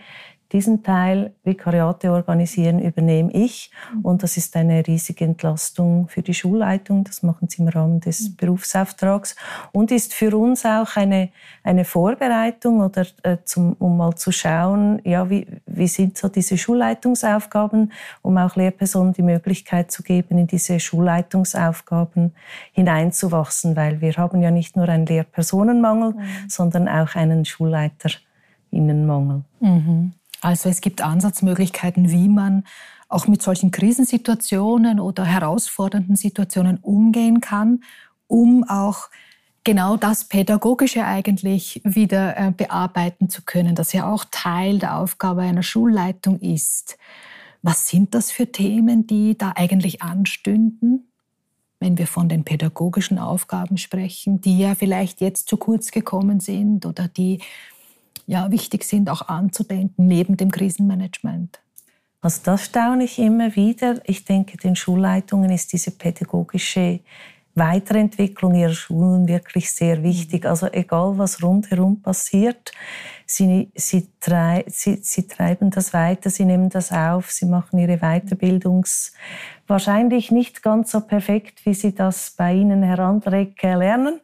diesen 0.55 0.83
Teil 0.85 1.35
Vikariate 1.43 2.13
organisieren 2.13 2.79
übernehme 2.79 3.33
ich 3.33 3.73
und 4.05 4.23
das 4.23 4.37
ist 4.37 4.55
eine 4.55 4.87
riesige 4.87 5.25
Entlastung 5.25 6.07
für 6.07 6.23
die 6.23 6.33
Schulleitung. 6.33 7.03
Das 7.03 7.25
machen 7.25 7.49
sie 7.49 7.61
im 7.61 7.67
Rahmen 7.67 7.99
des 7.99 8.21
mhm. 8.21 8.37
Berufsauftrags 8.37 9.35
und 9.73 9.91
ist 9.91 10.15
für 10.15 10.37
uns 10.37 10.65
auch 10.65 10.95
eine, 10.95 11.31
eine 11.65 11.85
Vorbereitung 11.85 12.83
oder 12.83 13.05
äh, 13.25 13.39
zum, 13.45 13.73
um 13.81 13.97
mal 13.97 14.15
zu 14.15 14.31
schauen, 14.31 15.01
ja, 15.05 15.29
wie, 15.29 15.49
wie 15.67 15.89
sind 15.89 16.17
so 16.17 16.29
diese 16.29 16.57
Schulleitungsaufgaben, 16.57 17.91
um 18.23 18.39
auch 18.39 18.55
Lehrpersonen 18.55 19.13
die 19.13 19.23
Möglichkeit 19.23 19.91
zu 19.91 20.05
geben, 20.05 20.39
in 20.39 20.47
diese 20.47 20.79
Schulleitungsaufgaben 20.79 22.33
hineinzuwachsen, 22.71 23.75
weil 23.75 24.01
wir 24.01 24.13
haben 24.13 24.41
ja 24.41 24.53
nicht 24.53 24.77
nur 24.77 24.89
einen 24.89 25.07
Lehrpersonenmangel, 25.07 26.13
mhm. 26.13 26.49
sondern 26.49 26.89
auch 26.89 27.17
einen 27.17 27.45
Schulleiterinnenmangel. 27.45 29.43
Mhm. 29.59 30.13
Also 30.45 30.69
es 30.69 30.83
gibt 30.83 31.01
Ansatzmöglichkeiten, 31.01 32.11
wie 32.11 32.29
man 32.29 32.65
auch 33.09 33.27
mit 33.27 33.41
solchen 33.41 33.71
Krisensituationen 33.71 35.01
oder 35.01 35.25
herausfordernden 35.25 36.17
Situationen 36.17 36.77
umgehen 36.83 37.41
kann, 37.41 37.83
um 38.27 38.63
auch 38.69 39.09
genau 39.65 39.97
das 39.97 40.25
Pädagogische 40.25 41.07
eigentlich 41.07 41.81
wieder 41.83 42.37
äh, 42.37 42.53
bearbeiten 42.55 43.31
zu 43.31 43.41
können, 43.41 43.75
das 43.75 43.95
ja 43.95 44.07
auch 44.07 44.27
Teil 44.31 44.79
der 44.79 44.99
Aufgabe 44.99 45.41
einer 45.41 45.63
Schulleitung 45.63 46.39
ist. 46.41 46.99
Was 47.63 47.89
sind 47.89 48.15
das 48.15 48.31
für 48.31 48.53
Themen, 48.53 49.07
die 49.07 49.39
da 49.39 49.53
eigentlich 49.57 50.03
anstünden, 50.03 51.09
wenn 51.81 51.97
wir 51.97 52.07
von 52.07 52.29
den 52.29 52.45
pädagogischen 52.45 53.19
Aufgaben 53.19 53.79
sprechen, 53.79 54.43
die 54.43 54.59
ja 54.59 54.75
vielleicht 54.75 55.23
jetzt 55.23 55.49
zu 55.49 55.57
kurz 55.57 55.91
gekommen 55.91 56.41
sind 56.41 56.85
oder 56.85 57.09
die 57.09 57.41
ja, 58.27 58.51
wichtig 58.51 58.85
sind, 58.85 59.11
auch 59.11 59.29
anzudenken, 59.29 60.07
neben 60.07 60.37
dem 60.37 60.51
Krisenmanagement? 60.51 61.61
Also 62.21 62.41
das 62.45 62.65
staune 62.65 63.05
ich 63.05 63.19
immer 63.19 63.55
wieder. 63.55 64.01
Ich 64.05 64.25
denke, 64.25 64.57
den 64.57 64.77
Schulleitungen 64.77 65.51
ist 65.51 65.73
diese 65.73 65.91
pädagogische 65.91 67.01
Weiterentwicklung 67.55 68.55
ihrer 68.55 68.73
Schulen 68.73 69.29
wirklich 69.29 69.71
sehr 69.71 70.03
wichtig. 70.03 70.45
Mhm. 70.45 70.51
Also 70.51 70.67
egal, 70.73 71.19
was 71.19 71.43
rundherum 71.43 72.01
passiert, 72.01 72.73
sie, 73.27 73.71
sie, 73.75 74.09
trei 74.21 74.65
sie, 74.69 74.99
sie 75.03 75.27
treiben 75.27 75.71
das 75.71 75.93
weiter, 75.93 76.31
sie 76.31 76.45
nehmen 76.45 76.69
das 76.71 76.93
auf, 76.93 77.31
sie 77.31 77.47
machen 77.47 77.79
ihre 77.79 77.99
Weiterbildungs... 77.99 79.13
Wahrscheinlich 79.67 80.31
nicht 80.31 80.63
ganz 80.63 80.91
so 80.91 81.01
perfekt, 81.01 81.65
wie 81.65 81.73
sie 81.73 81.95
das 81.95 82.35
bei 82.37 82.53
Ihnen, 82.53 82.83
Herr 82.83 82.99
lernen. 83.79 84.21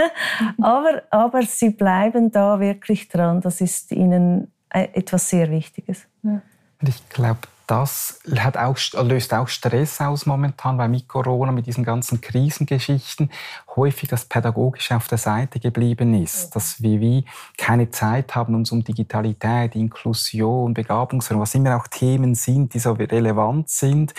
aber, 0.62 1.02
aber 1.10 1.42
sie 1.42 1.70
bleiben 1.70 2.30
da 2.30 2.60
wirklich 2.60 3.08
dran. 3.08 3.40
Das 3.40 3.60
ist 3.60 3.90
ihnen 3.90 4.52
äh, 4.70 4.86
etwas 4.92 5.28
sehr 5.28 5.50
Wichtiges. 5.50 6.06
Ja. 6.22 6.42
Ich 6.86 7.08
glaube, 7.08 7.40
das 7.66 8.20
hat 8.38 8.56
auch, 8.56 8.76
löst 9.02 9.32
auch 9.32 9.48
Stress 9.48 10.00
aus 10.00 10.26
momentan, 10.26 10.78
weil 10.78 10.88
mit 10.88 11.08
Corona, 11.08 11.52
mit 11.52 11.66
diesen 11.66 11.84
ganzen 11.84 12.20
Krisengeschichten 12.20 13.30
häufig 13.76 14.08
das 14.08 14.24
Pädagogische 14.26 14.96
auf 14.96 15.08
der 15.08 15.18
Seite 15.18 15.60
geblieben 15.60 16.14
ist. 16.14 16.54
Dass 16.54 16.82
wir 16.82 17.00
wie 17.00 17.24
keine 17.56 17.90
Zeit 17.90 18.34
haben, 18.34 18.54
uns 18.54 18.70
um 18.72 18.84
Digitalität, 18.84 19.74
Inklusion, 19.74 20.74
Begabungsförderung, 20.74 21.42
was 21.42 21.54
immer 21.54 21.76
auch 21.76 21.86
Themen 21.88 22.34
sind, 22.34 22.74
die 22.74 22.78
so 22.78 22.92
relevant 22.92 23.68
sind, 23.70 24.14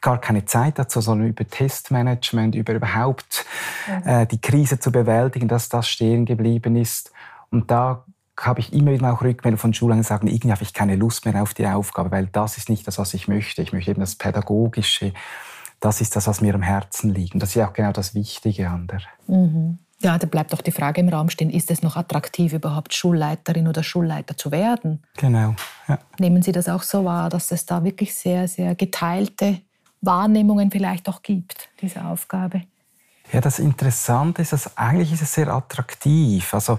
gar 0.00 0.20
keine 0.20 0.44
Zeit 0.44 0.78
dazu, 0.78 1.00
sondern 1.00 1.28
über 1.28 1.48
Testmanagement, 1.48 2.54
über 2.54 2.74
überhaupt 2.74 3.46
äh, 4.04 4.26
die 4.26 4.40
Krise 4.40 4.78
zu 4.78 4.92
bewältigen, 4.92 5.48
dass 5.48 5.70
das 5.70 5.88
stehen 5.88 6.26
geblieben 6.26 6.76
ist. 6.76 7.12
Und 7.50 7.70
da 7.70 8.04
habe 8.38 8.60
ich 8.60 8.72
immer 8.72 8.92
wieder 8.92 9.12
auch 9.12 9.22
Rückmeldungen 9.22 9.58
von 9.58 9.74
Schulen, 9.74 9.98
die 9.98 10.04
sagen, 10.04 10.26
irgendwie 10.26 10.52
habe 10.52 10.62
ich 10.62 10.72
keine 10.72 10.96
Lust 10.96 11.24
mehr 11.24 11.42
auf 11.42 11.54
die 11.54 11.66
Aufgabe, 11.66 12.10
weil 12.10 12.26
das 12.26 12.56
ist 12.56 12.68
nicht 12.68 12.86
das, 12.86 12.98
was 12.98 13.14
ich 13.14 13.28
möchte. 13.28 13.62
Ich 13.62 13.72
möchte 13.72 13.90
eben 13.90 14.00
das 14.00 14.16
Pädagogische. 14.16 15.12
Das 15.80 16.00
ist 16.00 16.16
das, 16.16 16.26
was 16.26 16.40
mir 16.40 16.54
am 16.54 16.62
Herzen 16.62 17.14
liegt. 17.14 17.34
Und 17.34 17.42
das 17.42 17.50
ist 17.50 17.54
ja 17.56 17.68
auch 17.68 17.72
genau 17.72 17.92
das 17.92 18.14
Wichtige 18.14 18.68
an 18.68 18.86
der. 18.86 19.00
Mhm. 19.26 19.78
Ja, 20.00 20.18
da 20.18 20.26
bleibt 20.26 20.52
doch 20.52 20.60
die 20.60 20.72
Frage 20.72 21.00
im 21.00 21.08
Raum 21.08 21.30
stehen, 21.30 21.50
ist 21.50 21.70
es 21.70 21.82
noch 21.82 21.96
attraktiv, 21.96 22.52
überhaupt 22.52 22.92
Schulleiterin 22.92 23.68
oder 23.68 23.82
Schulleiter 23.82 24.36
zu 24.36 24.50
werden? 24.50 25.02
Genau. 25.16 25.54
Ja. 25.88 25.98
Nehmen 26.18 26.42
Sie 26.42 26.52
das 26.52 26.68
auch 26.68 26.82
so 26.82 27.04
wahr, 27.04 27.30
dass 27.30 27.50
es 27.52 27.64
da 27.64 27.84
wirklich 27.84 28.14
sehr, 28.14 28.48
sehr 28.48 28.74
geteilte 28.74 29.60
Wahrnehmungen 30.02 30.70
vielleicht 30.70 31.08
auch 31.08 31.22
gibt, 31.22 31.70
diese 31.80 32.04
Aufgabe? 32.04 32.62
Ja, 33.32 33.40
das 33.40 33.58
Interessante 33.58 34.42
ist, 34.42 34.52
dass 34.52 34.76
eigentlich 34.76 35.12
ist 35.12 35.22
es 35.22 35.32
sehr 35.32 35.48
attraktiv. 35.48 36.52
Also 36.52 36.78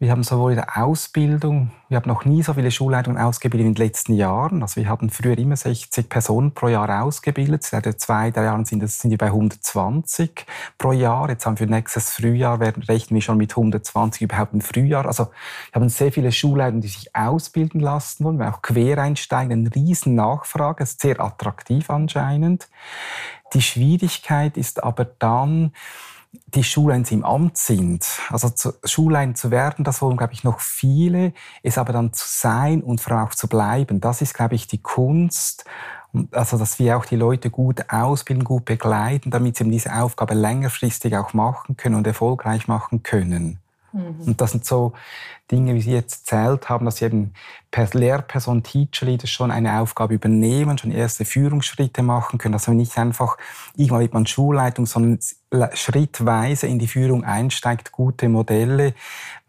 wir 0.00 0.10
haben 0.10 0.24
sowohl 0.24 0.52
in 0.52 0.56
der 0.56 0.76
Ausbildung, 0.76 1.70
wir 1.88 1.96
haben 1.96 2.08
noch 2.08 2.24
nie 2.24 2.42
so 2.42 2.52
viele 2.52 2.70
Schulleitungen 2.72 3.16
ausgebildet 3.16 3.68
in 3.68 3.74
den 3.74 3.86
letzten 3.86 4.14
Jahren. 4.14 4.62
Also 4.62 4.80
wir 4.80 4.88
hatten 4.88 5.08
früher 5.08 5.38
immer 5.38 5.56
60 5.56 6.08
Personen 6.08 6.52
pro 6.52 6.68
Jahr 6.68 7.04
ausgebildet. 7.04 7.62
Seit 7.62 8.00
zwei, 8.00 8.32
drei 8.32 8.44
Jahren 8.44 8.64
sind, 8.64 8.82
das, 8.82 8.98
sind 8.98 9.12
wir 9.12 9.18
bei 9.18 9.26
120 9.26 10.44
pro 10.78 10.92
Jahr. 10.92 11.30
Jetzt 11.30 11.46
haben 11.46 11.58
wir 11.58 11.68
nächstes 11.68 12.10
Frühjahr, 12.10 12.58
werden, 12.58 12.82
rechnen 12.82 13.14
wir 13.14 13.22
schon 13.22 13.38
mit 13.38 13.52
120 13.52 14.22
überhaupt 14.22 14.52
im 14.52 14.60
Frühjahr. 14.60 15.06
Also 15.06 15.28
wir 15.72 15.80
haben 15.80 15.88
sehr 15.88 16.10
viele 16.10 16.32
Schulleitungen, 16.32 16.82
die 16.82 16.88
sich 16.88 17.14
ausbilden 17.14 17.80
lassen 17.80 18.24
wollen. 18.24 18.38
Wir 18.38 18.46
haben 18.46 18.54
auch 18.54 18.62
Quereinsteiger, 18.62 19.52
eine 19.52 19.74
riesen 19.74 20.16
Nachfrage, 20.16 20.80
das 20.80 20.90
ist 20.90 21.00
sehr 21.00 21.20
attraktiv 21.20 21.88
anscheinend. 21.88 22.68
Die 23.54 23.62
Schwierigkeit 23.62 24.56
ist 24.56 24.82
aber 24.82 25.04
dann, 25.04 25.72
die 26.46 26.64
Schulen 26.64 27.04
im 27.10 27.24
Amt 27.24 27.58
sind. 27.58 28.04
Also 28.30 28.50
zu, 28.50 28.72
Schullein 28.84 29.34
zu 29.34 29.50
werden, 29.50 29.84
das 29.84 30.02
wollen, 30.02 30.16
glaube 30.16 30.32
ich, 30.32 30.44
noch 30.44 30.60
viele. 30.60 31.32
Es 31.62 31.78
aber 31.78 31.92
dann 31.92 32.12
zu 32.12 32.26
sein 32.26 32.82
und 32.82 33.00
vor 33.00 33.12
allem 33.12 33.26
auch 33.26 33.34
zu 33.34 33.48
bleiben, 33.48 34.00
das 34.00 34.20
ist, 34.20 34.34
glaube 34.34 34.54
ich, 34.54 34.66
die 34.66 34.82
Kunst. 34.82 35.64
Also, 36.30 36.58
dass 36.58 36.78
wir 36.78 36.96
auch 36.96 37.04
die 37.04 37.16
Leute 37.16 37.50
gut 37.50 37.90
ausbilden, 37.90 38.44
gut 38.44 38.64
begleiten, 38.64 39.30
damit 39.30 39.56
sie 39.56 39.68
diese 39.68 39.94
Aufgabe 39.94 40.34
längerfristig 40.34 41.16
auch 41.16 41.32
machen 41.32 41.76
können 41.76 41.96
und 41.96 42.06
erfolgreich 42.06 42.68
machen 42.68 43.02
können. 43.02 43.58
Mhm. 43.92 44.20
Und 44.26 44.40
das 44.40 44.52
sind 44.52 44.64
so 44.64 44.92
Dinge, 45.50 45.74
wie 45.74 45.80
Sie 45.82 45.92
jetzt 45.92 46.32
erzählt 46.32 46.68
haben, 46.68 46.86
dass 46.86 46.96
Sie 46.96 47.04
eben 47.04 47.34
per 47.70 47.88
Lehrperson, 47.92 48.62
Teacher 48.62 49.04
Leader 49.04 49.26
schon 49.26 49.50
eine 49.50 49.80
Aufgabe 49.80 50.14
übernehmen, 50.14 50.78
schon 50.78 50.90
erste 50.90 51.24
Führungsschritte 51.24 52.02
machen 52.02 52.38
können, 52.38 52.52
dass 52.52 52.68
man 52.68 52.76
nicht 52.76 52.96
einfach 52.96 53.36
irgendwann 53.76 54.00
wird 54.00 54.14
man 54.14 54.26
Schulleitung, 54.26 54.86
sondern 54.86 55.18
schrittweise 55.72 56.66
in 56.66 56.78
die 56.78 56.86
Führung 56.86 57.24
einsteigt, 57.24 57.92
gute 57.92 58.28
Modelle, 58.28 58.94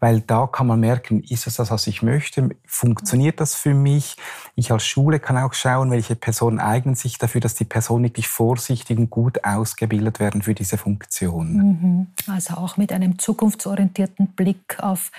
weil 0.00 0.20
da 0.20 0.46
kann 0.46 0.66
man 0.66 0.80
merken, 0.80 1.22
ist 1.22 1.46
es 1.46 1.56
das, 1.56 1.70
was 1.70 1.86
ich 1.86 2.02
möchte? 2.02 2.50
Funktioniert 2.64 3.40
das 3.40 3.54
für 3.54 3.74
mich? 3.74 4.16
Ich 4.54 4.70
als 4.72 4.84
Schule 4.84 5.20
kann 5.20 5.38
auch 5.38 5.54
schauen, 5.54 5.90
welche 5.90 6.16
Personen 6.16 6.60
eignen 6.60 6.94
sich 6.94 7.18
dafür, 7.18 7.40
dass 7.40 7.54
die 7.54 7.64
Personen 7.64 8.04
wirklich 8.04 8.28
vorsichtig 8.28 8.98
und 8.98 9.10
gut 9.10 9.44
ausgebildet 9.44 10.20
werden 10.20 10.42
für 10.42 10.54
diese 10.54 10.78
Funktion. 10.78 11.52
Mhm. 11.56 12.06
Also 12.26 12.54
auch 12.54 12.76
mit 12.76 12.92
einem 12.92 13.18
zukunftsorientierten 13.18 14.28
Blick 14.28 14.78
auf 14.80 15.10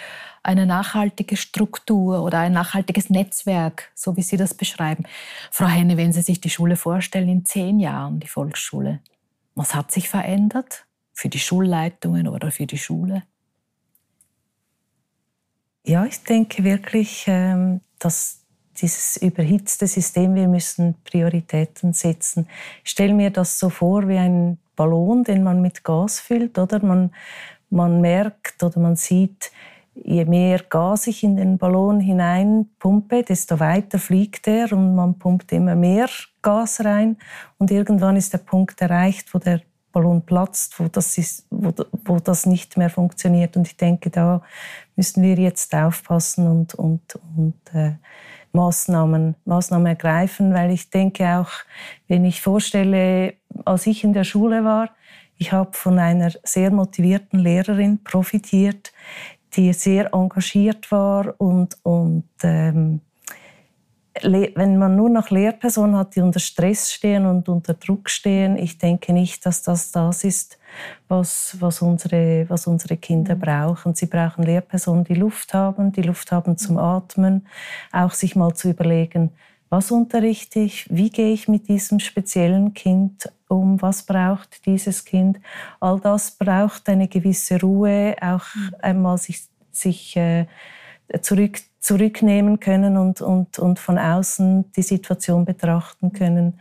eine 0.44 0.66
nachhaltige 0.66 1.38
Struktur 1.38 2.24
oder 2.24 2.40
ein 2.40 2.54
nachhaltiges 2.54 3.10
Netzwerk, 3.10 3.92
so 3.96 4.16
wie 4.18 4.22
Sie 4.22 4.38
das 4.38 4.54
beschreiben. 4.54 5.04
Frau 5.52 5.68
Henne, 5.68 5.98
wenn 5.98 6.14
Sie 6.14 6.22
sich 6.22 6.42
die 6.42 6.50
Schule 6.50 6.76
vorstellen 6.76 7.30
in 7.30 7.46
zehn 7.46 7.80
Jahren, 7.80 8.20
die 8.20 8.28
Volksschule, 8.28 9.00
was 9.56 9.76
hat 9.76 9.92
sich 9.92 10.10
verändert 10.10 10.86
für 11.14 11.30
die 11.30 11.40
Schulleitungen 11.40 12.28
oder 12.28 12.52
für 12.52 12.68
die 12.68 12.78
Schule? 12.78 13.24
Ja, 15.84 16.06
ich 16.06 16.24
denke 16.24 16.64
wirklich, 16.64 17.26
ähm, 17.28 17.82
dass 17.98 18.42
dieses 18.82 19.18
überhitzte 19.18 19.88
System, 19.88 20.36
wir 20.36 20.48
müssen 20.48 20.96
Prioritäten 21.04 21.94
setzen. 21.94 22.48
Ich 22.84 22.92
stelle 22.92 23.14
mir 23.14 23.32
das 23.32 23.58
so 23.58 23.70
vor 23.70 24.08
wie 24.08 24.18
ein 24.18 24.60
Ballon, 24.76 25.24
den 25.24 25.44
man 25.44 25.62
mit 25.62 25.84
Gas 25.84 26.20
füllt, 26.20 26.58
oder? 26.58 26.84
Man, 26.86 27.12
man 27.70 28.02
merkt 28.02 28.62
oder 28.64 28.80
man 28.80 28.96
sieht, 28.96 29.52
je 30.04 30.26
mehr 30.26 30.62
Gas 30.70 31.08
ich 31.08 31.24
in 31.24 31.36
den 31.36 31.58
Ballon 31.58 32.00
hineinpumpe, 32.00 33.24
desto 33.24 33.60
weiter 33.60 34.00
fliegt 34.00 34.48
er 34.48 34.72
und 34.72 34.96
man 34.96 35.18
pumpt 35.18 35.52
immer 35.52 35.76
mehr 35.76 36.10
Gas 36.42 36.84
rein 36.84 37.18
und 37.58 37.72
irgendwann 37.72 38.16
ist 38.16 38.34
der 38.34 38.40
Punkt 38.40 38.82
erreicht, 38.82 39.34
wo 39.34 39.40
der 39.40 39.62
Ballon 39.92 40.22
platzt, 40.22 40.80
wo 40.80 40.88
das, 40.88 41.18
ist, 41.18 41.46
wo, 41.50 41.74
wo 42.06 42.20
das 42.20 42.46
nicht 42.46 42.78
mehr 42.78 42.90
funktioniert. 42.90 43.58
Und 43.58 43.68
ich 43.68 43.78
denke, 43.78 44.10
da 44.10 44.42
müssen 44.96 45.24
wir 45.24 45.36
jetzt 45.36 45.74
aufpassen 45.74 46.48
und, 46.48 46.76
und, 46.76 47.20
und 47.36 47.56
äh, 47.74 47.94
Maßnahmen, 48.52 49.36
Maßnahmen 49.46 49.88
ergreifen, 49.88 50.54
weil 50.54 50.72
ich 50.72 50.90
denke 50.90 51.26
auch, 51.38 51.50
wenn 52.08 52.26
ich 52.26 52.42
vorstelle, 52.42 53.34
als 53.66 53.88
ich 53.88 54.04
in 54.04 54.14
der 54.14 54.24
Schule 54.24 54.64
war, 54.64 54.90
ich 55.40 55.52
habe 55.52 55.74
von 55.74 56.00
einer 56.00 56.32
sehr 56.44 56.72
motivierten 56.72 57.40
Lehrerin 57.40 58.04
profitiert, 58.04 58.92
die 59.58 59.74
sehr 59.74 60.14
engagiert 60.14 60.92
war 60.92 61.34
und, 61.40 61.78
und 61.84 62.30
ähm, 62.44 63.02
wenn 64.24 64.78
man 64.78 64.96
nur 64.96 65.10
noch 65.10 65.30
Lehrpersonen 65.30 65.96
hat, 65.96 66.16
die 66.16 66.22
unter 66.22 66.40
Stress 66.40 66.92
stehen 66.92 67.26
und 67.26 67.50
unter 67.50 67.74
Druck 67.74 68.10
stehen, 68.10 68.58
ich 68.58 68.78
denke 68.78 69.14
nicht, 69.14 69.46
dass 69.46 69.62
das 69.62 69.92
das 69.92 70.24
ist, 70.24 70.58
was, 71.08 71.58
was, 71.60 71.82
unsere, 71.82 72.46
was 72.50 72.68
unsere 72.68 72.98
Kinder 72.98 73.36
mhm. 73.36 73.40
brauchen. 73.40 73.96
Sie 73.96 74.06
brauchen 74.06 74.44
Lehrpersonen, 74.44 75.04
die 75.04 75.16
Luft 75.16 75.54
haben, 75.54 75.92
die 75.92 76.02
Luft 76.02 76.32
haben 76.32 76.58
zum 76.58 76.78
Atmen, 76.78 77.48
auch 77.92 78.12
sich 78.12 78.36
mal 78.36 78.54
zu 78.54 78.70
überlegen, 78.70 79.32
was 79.70 79.92
unterrichte 79.92 80.60
ich, 80.60 80.88
wie 80.90 81.10
gehe 81.10 81.34
ich 81.34 81.48
mit 81.48 81.68
diesem 81.68 82.00
speziellen 82.00 82.74
Kind 82.74 83.30
um, 83.48 83.82
was 83.82 84.04
braucht 84.04 84.66
dieses 84.66 85.06
Kind. 85.06 85.40
All 85.80 86.00
das 86.00 86.32
braucht 86.32 86.88
eine 86.90 87.08
gewisse 87.08 87.60
Ruhe, 87.60 88.16
auch 88.22 88.44
mhm. 88.56 88.76
einmal 88.82 89.18
sich, 89.18 89.48
sich 89.72 90.16
äh, 90.16 90.48
zurück, 91.22 91.60
zurücknehmen 91.80 92.60
können 92.60 92.98
und, 92.98 93.22
und, 93.22 93.60
und 93.60 93.80
von 93.80 93.98
außen 93.98 94.72
die 94.74 94.82
Situation 94.82 95.46
betrachten 95.46 96.12
können. 96.12 96.60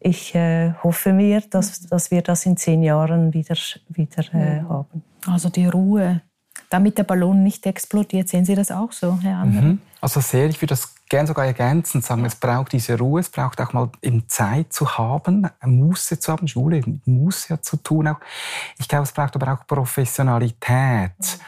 Ich 0.00 0.34
äh, 0.34 0.72
hoffe 0.82 1.12
mir, 1.12 1.42
dass, 1.42 1.82
dass 1.82 2.10
wir 2.10 2.22
das 2.22 2.44
in 2.46 2.56
zehn 2.56 2.82
Jahren 2.82 3.32
wieder, 3.32 3.56
wieder 3.88 4.24
äh, 4.32 4.60
mhm. 4.60 4.68
haben. 4.68 5.04
Also 5.26 5.48
die 5.48 5.66
Ruhe, 5.66 6.22
damit 6.70 6.98
der 6.98 7.04
Ballon 7.04 7.42
nicht 7.42 7.66
explodiert. 7.66 8.28
Sehen 8.28 8.44
Sie 8.44 8.56
das 8.56 8.72
auch 8.72 8.90
so, 8.90 9.18
Herr 9.22 9.38
Ander? 9.38 9.62
Mhm. 9.62 9.80
Also 10.02 10.18
sehr, 10.20 10.48
ich 10.48 10.60
würde 10.60 10.70
das 10.70 10.96
gerne 11.08 11.28
sogar 11.28 11.46
ergänzend 11.46 12.04
sagen, 12.04 12.24
es 12.24 12.34
braucht 12.34 12.72
diese 12.72 12.98
Ruhe, 12.98 13.20
es 13.20 13.28
braucht 13.28 13.60
auch 13.60 13.72
mal 13.72 13.88
eben 14.02 14.28
Zeit 14.28 14.72
zu 14.72 14.98
haben, 14.98 15.48
Muße 15.64 16.18
zu 16.18 16.32
haben, 16.32 16.48
Schule 16.48 16.82
muss 17.04 17.46
ja 17.46 17.62
zu 17.62 17.76
tun 17.76 18.08
auch. 18.08 18.18
Ich 18.78 18.88
glaube, 18.88 19.04
es 19.04 19.12
braucht 19.12 19.36
aber 19.36 19.52
auch 19.52 19.64
Professionalität. 19.64 21.38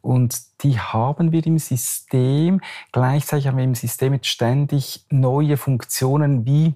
Und 0.00 0.40
die 0.62 0.78
haben 0.78 1.32
wir 1.32 1.44
im 1.46 1.58
System. 1.58 2.60
Gleichzeitig 2.92 3.46
haben 3.46 3.56
wir 3.56 3.64
im 3.64 3.74
System 3.74 4.14
jetzt 4.14 4.28
ständig 4.28 5.04
neue 5.10 5.56
Funktionen 5.56 6.46
wie 6.46 6.74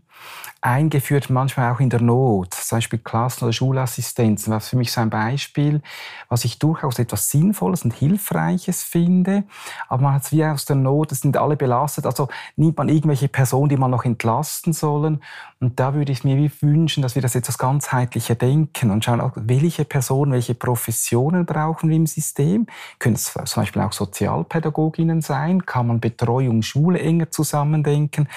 eingeführt, 0.61 1.31
manchmal 1.31 1.73
auch 1.73 1.81
in 1.81 1.91
der 1.91 2.01
Not. 2.01 2.55
Zum 2.55 2.79
Beispiel 2.79 2.99
Klassen- 2.99 3.45
oder 3.45 3.53
Schulassistenzen 3.53 4.53
was 4.53 4.69
für 4.69 4.77
mich 4.77 4.91
so 4.91 5.01
ein 5.01 5.11
Beispiel, 5.11 5.81
was 6.29 6.45
ich 6.45 6.59
durchaus 6.59 6.99
etwas 6.99 7.31
Sinnvolles 7.31 7.85
und 7.85 7.95
Hilfreiches 7.95 8.83
finde. 8.83 9.45
Aber 9.89 10.03
man 10.03 10.15
hat 10.15 10.25
es 10.25 10.33
wie 10.33 10.45
aus 10.45 10.65
der 10.65 10.77
Not, 10.77 11.13
es 11.13 11.21
sind 11.21 11.37
alle 11.37 11.57
belastet. 11.57 12.07
Also 12.07 12.29
nimmt 12.57 12.79
man 12.79 12.89
irgendwelche 12.89 13.29
Personen, 13.29 13.69
die 13.69 13.77
man 13.77 13.91
noch 13.91 14.05
entlasten 14.05 14.73
sollen. 14.73 15.23
Und 15.61 15.79
da 15.79 15.95
würde 15.95 16.13
ich 16.13 16.25
mir 16.25 16.37
wie 16.37 16.51
wünschen, 16.61 17.03
dass 17.03 17.15
wir 17.15 17.23
das 17.23 17.35
etwas 17.35 17.59
ganzheitlicher 17.59 18.35
denken 18.35 18.91
und 18.91 19.05
schauen, 19.05 19.33
welche 19.37 19.85
Personen, 19.85 20.33
welche 20.33 20.55
Professionen 20.55 21.47
brauchen 21.47 21.89
wir 21.89 21.97
im 21.97 22.07
System. 22.07 22.67
Können 22.99 23.15
es 23.15 23.33
zum 23.33 23.63
Beispiel 23.63 23.76
auch 23.81 23.93
Sozialpädagoginnen 23.93 25.23
sein? 25.23 25.65
Kann 25.67 25.89
man 25.89 26.01
Betreuung, 26.01 26.63
Schule 26.63 27.01
enger 27.01 27.31
zusammendenken? 27.31 28.29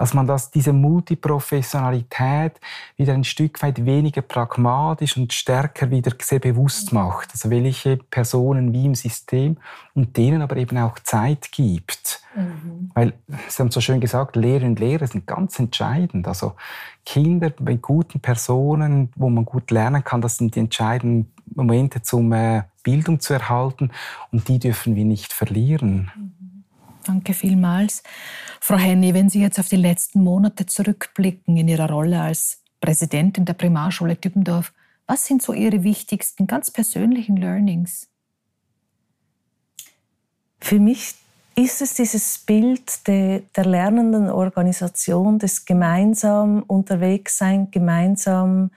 dass 0.00 0.14
man 0.14 0.26
das, 0.26 0.50
diese 0.50 0.72
Multiprofessionalität 0.72 2.58
wieder 2.96 3.12
ein 3.12 3.22
Stück 3.22 3.60
weit 3.62 3.84
weniger 3.84 4.22
pragmatisch 4.22 5.18
und 5.18 5.34
stärker 5.34 5.90
wieder 5.90 6.12
sehr 6.22 6.38
bewusst 6.38 6.94
macht. 6.94 7.32
Also 7.32 7.50
welche 7.50 7.98
Personen 7.98 8.72
wie 8.72 8.86
im 8.86 8.94
System 8.94 9.58
und 9.92 10.16
denen 10.16 10.40
aber 10.40 10.56
eben 10.56 10.78
auch 10.78 10.98
Zeit 11.00 11.52
gibt. 11.52 12.22
Mhm. 12.34 12.90
Weil, 12.94 13.12
Sie 13.48 13.62
haben 13.62 13.70
so 13.70 13.82
schön 13.82 14.00
gesagt, 14.00 14.36
Lehrerinnen 14.36 14.70
und 14.70 14.80
Lehrer 14.80 15.06
sind 15.06 15.26
ganz 15.26 15.58
entscheidend. 15.58 16.26
Also 16.26 16.54
Kinder 17.04 17.52
bei 17.60 17.74
guten 17.74 18.20
Personen, 18.20 19.12
wo 19.16 19.28
man 19.28 19.44
gut 19.44 19.70
lernen 19.70 20.02
kann, 20.02 20.22
das 20.22 20.38
sind 20.38 20.54
die 20.54 20.60
entscheidenden 20.60 21.30
Momente 21.54 22.02
zum 22.02 22.32
äh, 22.32 22.62
Bildung 22.82 23.20
zu 23.20 23.34
erhalten 23.34 23.90
und 24.32 24.48
die 24.48 24.58
dürfen 24.58 24.96
wir 24.96 25.04
nicht 25.04 25.32
verlieren. 25.32 26.10
Mhm. 26.16 26.64
Danke 27.04 27.34
vielmals. 27.34 28.02
Frau 28.60 28.76
Henny, 28.76 29.14
wenn 29.14 29.30
Sie 29.30 29.40
jetzt 29.40 29.58
auf 29.58 29.68
die 29.68 29.76
letzten 29.76 30.22
Monate 30.22 30.66
zurückblicken 30.66 31.56
in 31.56 31.68
Ihrer 31.68 31.90
Rolle 31.90 32.20
als 32.20 32.62
Präsidentin 32.80 33.44
der 33.44 33.54
Primarschule 33.54 34.16
Dübendorf, 34.16 34.72
was 35.06 35.26
sind 35.26 35.42
so 35.42 35.52
Ihre 35.52 35.82
wichtigsten, 35.82 36.46
ganz 36.46 36.70
persönlichen 36.70 37.36
Learnings? 37.36 38.08
Für 40.60 40.78
mich 40.78 41.14
ist 41.56 41.82
es 41.82 41.94
dieses 41.94 42.38
Bild 42.38 43.06
der, 43.06 43.40
der 43.56 43.64
lernenden 43.64 44.30
Organisation, 44.30 45.38
des 45.38 45.64
gemeinsam 45.64 46.62
unterwegs 46.62 47.38
sein, 47.38 47.70
gemeinsam 47.70 48.70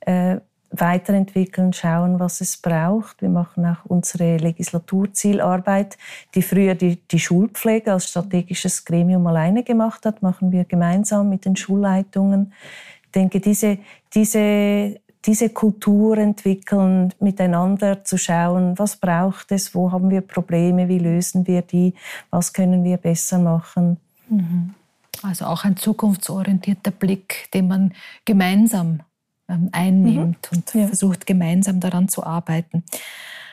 äh, 0.00 0.38
weiterentwickeln, 0.70 1.72
schauen, 1.72 2.20
was 2.20 2.40
es 2.40 2.56
braucht. 2.56 3.22
Wir 3.22 3.28
machen 3.28 3.66
auch 3.66 3.84
unsere 3.84 4.36
Legislaturzielarbeit, 4.36 5.98
die 6.34 6.42
früher 6.42 6.74
die, 6.74 6.96
die 6.96 7.18
Schulpflege 7.18 7.92
als 7.92 8.08
strategisches 8.08 8.84
Gremium 8.84 9.26
alleine 9.26 9.64
gemacht 9.64 10.06
hat, 10.06 10.22
machen 10.22 10.52
wir 10.52 10.64
gemeinsam 10.64 11.28
mit 11.28 11.44
den 11.44 11.56
Schulleitungen. 11.56 12.52
Ich 13.04 13.10
denke, 13.10 13.40
diese, 13.40 13.78
diese, 14.14 15.00
diese 15.24 15.50
Kultur 15.50 16.16
entwickeln, 16.18 17.12
miteinander 17.18 18.04
zu 18.04 18.16
schauen, 18.16 18.78
was 18.78 18.96
braucht 18.96 19.50
es, 19.50 19.74
wo 19.74 19.90
haben 19.90 20.10
wir 20.10 20.20
Probleme, 20.20 20.88
wie 20.88 20.98
lösen 20.98 21.46
wir 21.46 21.62
die, 21.62 21.94
was 22.30 22.52
können 22.52 22.84
wir 22.84 22.96
besser 22.96 23.38
machen. 23.38 23.96
Mhm. 24.28 24.74
Also 25.22 25.46
auch 25.46 25.64
ein 25.64 25.76
zukunftsorientierter 25.76 26.92
Blick, 26.92 27.48
den 27.52 27.68
man 27.68 27.92
gemeinsam 28.24 29.00
einnimmt 29.72 30.48
mhm. 30.50 30.58
und 30.58 30.74
ja. 30.74 30.86
versucht 30.86 31.26
gemeinsam 31.26 31.80
daran 31.80 32.08
zu 32.08 32.24
arbeiten. 32.24 32.84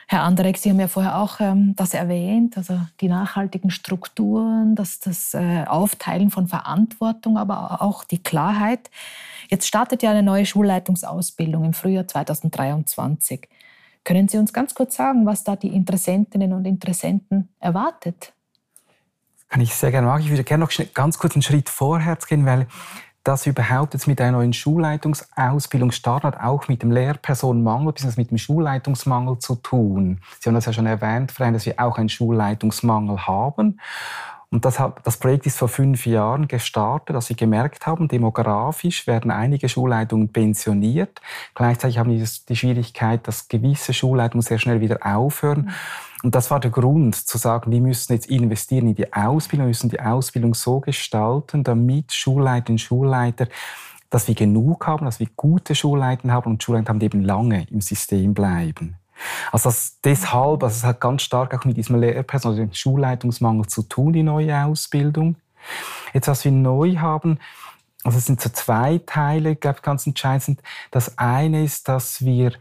Herr 0.10 0.23
Anderek, 0.23 0.57
Sie 0.57 0.69
haben 0.69 0.79
ja 0.79 0.88
vorher 0.88 1.17
auch 1.17 1.41
ähm, 1.41 1.75
das 1.75 1.93
erwähnt, 1.93 2.55
also 2.55 2.79
die 3.01 3.10
nachhaltigen 3.10 3.71
Strukturen, 3.71 4.73
das, 4.75 5.01
das 5.01 5.33
äh, 5.33 5.65
Aufteilen 5.67 6.29
von 6.29 6.47
Verantwortung, 6.47 7.38
aber 7.38 7.81
auch 7.81 8.05
die 8.05 8.23
Klarheit. 8.23 8.89
Jetzt 9.49 9.67
startet 9.67 10.03
ja 10.03 10.12
eine 10.12 10.23
neue 10.23 10.45
Schulleitungsausbildung 10.45 11.65
im 11.65 11.73
Frühjahr 11.73 12.07
2023. 12.07 13.49
Können 14.05 14.29
Sie 14.29 14.38
uns 14.38 14.53
ganz 14.53 14.73
kurz 14.73 14.95
sagen, 14.95 15.25
was 15.25 15.43
da 15.43 15.57
die 15.57 15.75
Interessentinnen 15.75 16.53
und 16.53 16.63
Interessenten 16.63 17.49
erwartet? 17.60 18.31
Kann 19.49 19.60
ich 19.60 19.75
sehr 19.75 19.91
gerne 19.91 20.07
machen. 20.07 20.21
Ich 20.21 20.29
würde 20.29 20.45
gerne 20.45 20.63
noch 20.63 20.71
ganz 20.93 21.17
kurz 21.17 21.36
einen 21.36 21.41
Schritt 21.41 21.69
vorwärts 21.69 22.27
gehen, 22.27 22.45
weil 22.45 22.67
dass 23.28 23.46
überhaupt 23.46 23.94
jetzt 23.94 24.08
mit 24.08 24.22
einer 24.22 24.38
neuen 24.38 24.54
Schulleitungsausbildung 24.54 25.92
startet, 25.92 26.40
auch 26.40 26.70
mit 26.70 26.82
dem 26.82 26.92
Lehrpersonenmangel 26.92 27.92
bzw. 27.92 28.13
mit 28.16 28.32
dem 28.32 28.38
Schulleitungsmangel 28.38 29.40
zu 29.40 29.56
tun. 29.56 30.22
Sie 30.40 30.48
haben 30.48 30.56
das 30.56 30.66
ja 30.66 30.72
schon 30.72 30.86
erwähnt, 30.86 31.34
Freien, 31.34 31.54
dass 31.54 31.66
wir 31.66 31.76
auch 31.78 31.98
einen 31.98 32.08
Schulleitungsmangel 32.08 33.28
haben. 33.28 33.82
Und 34.50 34.63
das, 34.63 34.80
hat, 34.80 35.06
das 35.06 35.18
Projekt 35.18 35.46
ist 35.46 35.58
vor 35.58 35.68
fünf 35.68 36.06
Jahren 36.06 36.48
gestartet, 36.48 37.18
dass 37.18 37.28
wir 37.28 37.36
gemerkt 37.36 37.86
haben, 37.86 38.08
demografisch 38.08 39.06
werden 39.08 39.30
einige 39.30 39.68
Schulleitungen 39.68 40.30
pensioniert. 40.30 41.20
Gleichzeitig 41.54 41.98
haben 41.98 42.10
wir 42.10 42.26
die 42.48 42.56
Schwierigkeit, 42.56 43.28
dass 43.28 43.50
gewisse 43.50 43.94
Schulleitungen 43.94 44.42
sehr 44.42 44.58
schnell 44.58 44.80
wieder 44.80 45.00
aufhören. 45.06 45.63
Mhm. 45.63 45.72
Und 46.23 46.34
das 46.34 46.49
war 46.49 46.60
der 46.60 46.71
Grund, 46.71 47.15
zu 47.15 47.38
sagen, 47.38 47.71
wir 47.71 47.82
müssen 47.82 48.13
jetzt 48.13 48.27
investieren 48.27 48.88
in 48.88 48.95
die 48.95 49.13
Ausbildung, 49.13 49.67
wir 49.67 49.69
müssen 49.69 49.89
die 49.89 49.99
Ausbildung 49.99 50.56
so 50.56 50.80
gestalten, 50.80 51.63
damit 51.63 52.12
Schulleiterinnen 52.12 52.75
und 52.75 52.80
Schulleiter 52.80 53.47
dass 54.10 54.27
wir 54.27 54.36
genug 54.36 54.88
haben, 54.88 55.06
dass 55.06 55.19
wir 55.19 55.27
gute 55.36 55.75
Schulleiter 55.75 56.32
haben 56.32 56.51
und 56.51 56.63
Schulleiter 56.63 56.89
haben, 56.89 56.99
die 56.99 57.08
eben 57.08 57.23
lange 57.23 57.67
im 57.69 57.82
System 57.82 58.34
bleiben. 58.34 58.95
Also 59.51 59.69
das, 59.69 59.99
deshalb, 60.03 60.63
also 60.63 60.75
es 60.75 60.84
hat 60.84 61.01
ganz 61.01 61.23
stark 61.23 61.53
auch 61.53 61.65
mit 61.65 61.77
diesem 61.77 61.99
Lehrperson, 61.99 62.51
also 62.51 62.63
dem 62.63 62.73
Schulleitungsmangel 62.73 63.65
zu 63.67 63.84
tun, 63.84 64.13
die 64.13 64.23
neue 64.23 64.63
Ausbildung. 64.63 65.36
Jetzt, 66.13 66.27
was 66.27 66.45
wir 66.45 66.51
neu 66.51 66.97
haben, 66.97 67.39
also 68.03 68.19
es 68.19 68.25
sind 68.27 68.39
so 68.39 68.49
zwei 68.49 69.01
Teile, 69.06 69.56
glaube 69.56 69.77
ich, 69.77 69.84
ganz 69.84 70.08
entscheidend. 70.08 70.62
Das 70.91 71.17
eine 71.17 71.63
ist, 71.63 71.89
dass 71.89 72.23
wir 72.23 72.53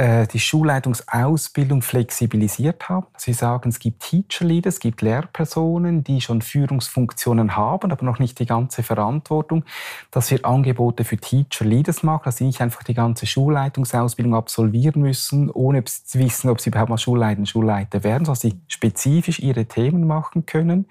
die 0.00 0.38
Schulleitungsausbildung 0.38 1.82
flexibilisiert 1.82 2.88
haben. 2.88 3.06
Sie 3.16 3.32
sagen, 3.32 3.68
es 3.68 3.80
gibt 3.80 4.00
Teacher 4.02 4.44
Leaders, 4.44 4.74
es 4.74 4.80
gibt 4.80 5.02
Lehrpersonen, 5.02 6.04
die 6.04 6.20
schon 6.20 6.40
Führungsfunktionen 6.40 7.56
haben, 7.56 7.90
aber 7.90 8.04
noch 8.04 8.20
nicht 8.20 8.38
die 8.38 8.46
ganze 8.46 8.84
Verantwortung, 8.84 9.64
dass 10.12 10.30
wir 10.30 10.44
Angebote 10.44 11.04
für 11.04 11.16
Teacher 11.16 11.64
Leaders 11.64 12.04
machen, 12.04 12.22
dass 12.26 12.36
sie 12.36 12.44
nicht 12.44 12.60
einfach 12.60 12.84
die 12.84 12.94
ganze 12.94 13.26
Schulleitungsausbildung 13.26 14.34
absolvieren 14.34 15.02
müssen, 15.02 15.50
ohne 15.50 15.84
zu 15.84 16.18
wissen, 16.18 16.48
ob 16.48 16.60
sie 16.60 16.70
überhaupt 16.70 16.90
mal 16.90 16.98
Schulleiter 16.98 17.44
Schulleiter 17.46 18.04
werden, 18.04 18.24
sondern 18.24 18.40
sie 18.40 18.60
spezifisch 18.68 19.40
ihre 19.40 19.66
Themen 19.66 20.06
machen 20.06 20.46
können, 20.46 20.86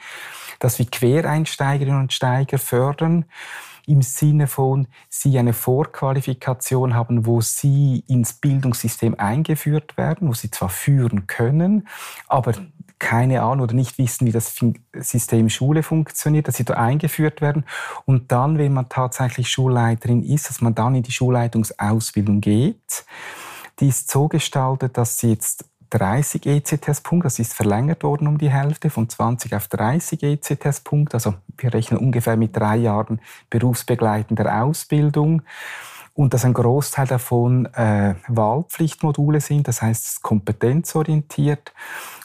dass 0.60 0.80
wir 0.80 0.86
Quereinsteigerinnen 0.86 2.02
und 2.02 2.14
Steiger 2.14 2.58
fördern, 2.58 3.26
im 3.88 4.02
Sinne 4.02 4.48
von, 4.48 4.88
sie 5.10 5.40
eine 5.40 5.54
Vorqualifikation 5.54 6.94
haben, 6.94 7.26
wo 7.26 7.42
sie 7.42 8.04
ins 8.08 8.34
Bildungssystem 8.34 9.16
eingeführt 9.18 9.98
werden, 9.98 10.28
wo 10.28 10.34
sie 10.34 10.52
zwar 10.52 10.70
führen 10.70 11.26
können, 11.26 11.88
aber 12.28 12.54
keine 13.00 13.44
Ahnung 13.44 13.62
oder 13.62 13.74
nicht 13.74 13.98
wissen, 13.98 14.28
wie 14.28 14.32
das 14.32 14.56
System 14.94 15.50
Schule 15.50 15.84
funktioniert, 15.84 16.48
dass 16.48 16.56
sie 16.56 16.66
da 16.66 16.74
eingeführt 16.74 17.42
werden. 17.42 17.66
Und 18.06 18.32
dann, 18.32 18.58
wenn 18.58 18.74
man 18.74 18.90
tatsächlich 18.90 19.50
Schulleiterin 19.50 20.24
ist, 20.24 20.50
dass 20.50 20.62
man 20.62 20.76
dann 20.76 20.96
in 20.96 21.04
die 21.04 21.12
Schulleitungsausbildung 21.12 22.42
geht. 22.42 23.06
Die 23.80 23.88
ist 23.88 24.10
so 24.10 24.28
gestaltet, 24.28 24.98
dass 24.98 25.20
sie 25.20 25.30
jetzt 25.30 25.66
30 25.90 26.46
ECTS-Punkte. 26.46 27.26
Das 27.26 27.40
ist 27.40 27.54
verlängert 27.54 28.04
worden 28.04 28.28
um 28.28 28.38
die 28.38 28.50
Hälfte, 28.50 28.90
von 28.90 29.10
20 29.10 29.56
auf 29.56 29.68
30 29.68 30.24
ECTS-Punkte. 30.24 31.16
Also 31.16 31.36
wir 31.58 31.74
rechnen 31.74 32.00
ungefähr 32.00 32.38
mit 32.38 32.56
drei 32.56 32.78
Jahren 32.78 33.22
berufsbegleitender 33.50 34.64
Ausbildung 34.64 35.42
und 36.18 36.34
dass 36.34 36.46
ein 36.46 36.54
Großteil 36.54 37.06
davon 37.06 37.68
äh, 37.76 38.16
Wahlpflichtmodule 38.28 39.40
sind, 39.40 39.68
das 39.68 39.84
heißt 39.84 40.24
kompetenzorientiert. 40.24 41.74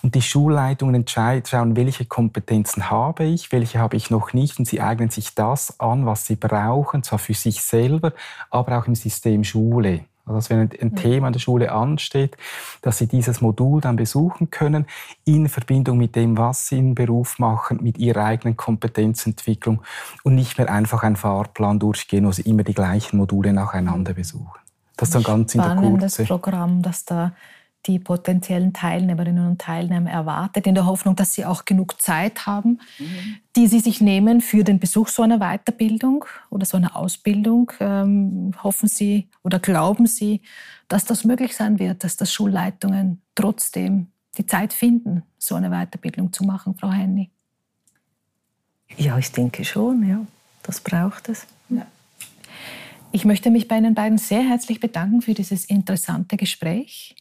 Und 0.03 0.15
die 0.15 0.23
Schulleitungen 0.23 0.95
entscheiden, 0.95 1.45
schauen, 1.47 1.77
welche 1.77 2.07
Kompetenzen 2.07 2.91
habe 2.91 3.25
ich, 3.25 3.53
welche 3.53 3.79
habe 3.79 3.97
ich 3.97 4.11
noch 4.11 4.33
nicht 4.33 4.59
und 4.59 4.65
sie 4.65 4.81
eignen 4.81 5.11
sich 5.11 5.35
das 5.35 5.79
an, 5.79 6.07
was 6.07 6.27
sie 6.27 6.37
brauchen, 6.37 7.03
zwar 7.03 7.19
für 7.19 7.35
sich 7.35 7.63
selber, 7.63 8.15
aber 8.49 8.79
auch 8.79 8.87
im 8.87 8.95
System 8.95 9.45
Schule. 9.45 10.07
Also 10.25 10.37
dass 10.37 10.51
wenn 10.51 10.61
ein, 10.61 10.71
ein 10.81 10.95
Thema 10.95 11.27
an 11.27 11.33
der 11.33 11.41
Schule 11.41 11.73
ansteht, 11.73 12.37
dass 12.81 12.99
sie 12.99 13.07
dieses 13.07 13.41
Modul 13.41 13.81
dann 13.81 13.97
besuchen 13.97 14.51
können, 14.51 14.87
in 15.25 15.49
Verbindung 15.49 15.99
mit 15.99 16.15
dem, 16.15 16.39
was 16.39 16.69
sie 16.69 16.79
im 16.79 16.95
Beruf 16.95 17.39
machen, 17.39 17.83
mit 17.83 17.99
ihrer 17.99 18.25
eigenen 18.25 18.57
Kompetenzentwicklung 18.57 19.83
und 20.23 20.35
nicht 20.35 20.59
mehr 20.59 20.71
einfach 20.71 21.03
einen 21.03 21.17
Fahrplan 21.17 21.79
durchgehen, 21.79 22.27
wo 22.27 22.33
sie 22.33 22.43
immer 22.43 22.63
die 22.63 22.75
gleichen 22.75 23.17
Module 23.17 23.53
nacheinander 23.53 24.15
besuchen. 24.15 24.61
Das 24.97 25.09
ist 25.09 25.15
dann 25.15 25.23
ganz 25.25 25.55
in 25.55 25.63
der 25.63 25.75
Kurze. 25.75 26.25
Programm, 26.25 26.83
das 26.83 27.05
da 27.05 27.33
die 27.87 27.99
potenziellen 27.99 28.73
Teilnehmerinnen 28.73 29.47
und 29.47 29.61
Teilnehmer 29.61 30.11
erwartet, 30.11 30.67
in 30.67 30.75
der 30.75 30.87
Hoffnung, 30.87 31.17
dass 31.17 31.35
sie 31.35 31.45
auch 31.45 31.65
genug 31.65 32.01
Zeit 32.01 32.47
haben, 32.47 32.81
mhm. 32.99 33.37
die 33.57 33.67
sie 33.67 33.81
sich 33.81 34.01
nehmen 34.01 34.41
für 34.41 34.65
den 34.65 34.79
Besuch 34.79 35.09
so 35.09 35.23
einer 35.23 35.39
Weiterbildung 35.39 36.25
oder 36.51 36.65
so 36.65 36.77
einer 36.77 36.97
Ausbildung. 36.97 37.73
Ähm, 37.81 38.53
hoffen 38.63 38.89
Sie 38.89 39.29
oder 39.43 39.59
glauben 39.59 40.07
Sie, 40.07 40.43
dass 40.89 41.05
das 41.05 41.25
möglich 41.25 41.57
sein 41.57 41.79
wird, 41.79 42.05
dass 42.05 42.17
das 42.17 42.33
Schulleitungen 42.33 43.21
trotzdem 43.35 44.09
die 44.39 44.47
Zeit 44.47 44.73
finden, 44.73 45.23
so 45.39 45.57
eine 45.57 45.71
Weiterbildung 45.71 46.33
zu 46.33 46.45
machen, 46.45 46.75
Frau 46.75 46.91
Henny? 46.91 47.31
Ja, 48.97 49.19
ich 49.19 49.33
denke 49.33 49.65
schon, 49.65 50.09
ja. 50.09 50.25
Das 50.63 50.81
braucht 50.81 51.29
es. 51.29 51.47
Ja. 51.69 51.87
Ich 53.11 53.25
möchte 53.25 53.51
mich 53.51 53.69
bei 53.69 53.77
Ihnen 53.77 53.95
beiden 53.95 54.19
sehr 54.19 54.43
herzlich 54.43 54.81
bedanken 54.81 55.23
für 55.23 55.35
dieses 55.35 55.65
interessante 55.65 56.37
Gespräch. 56.37 57.17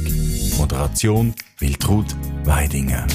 Moderation 0.59 1.35
Wiltrud 1.59 2.07
Weidinger. 2.45 3.07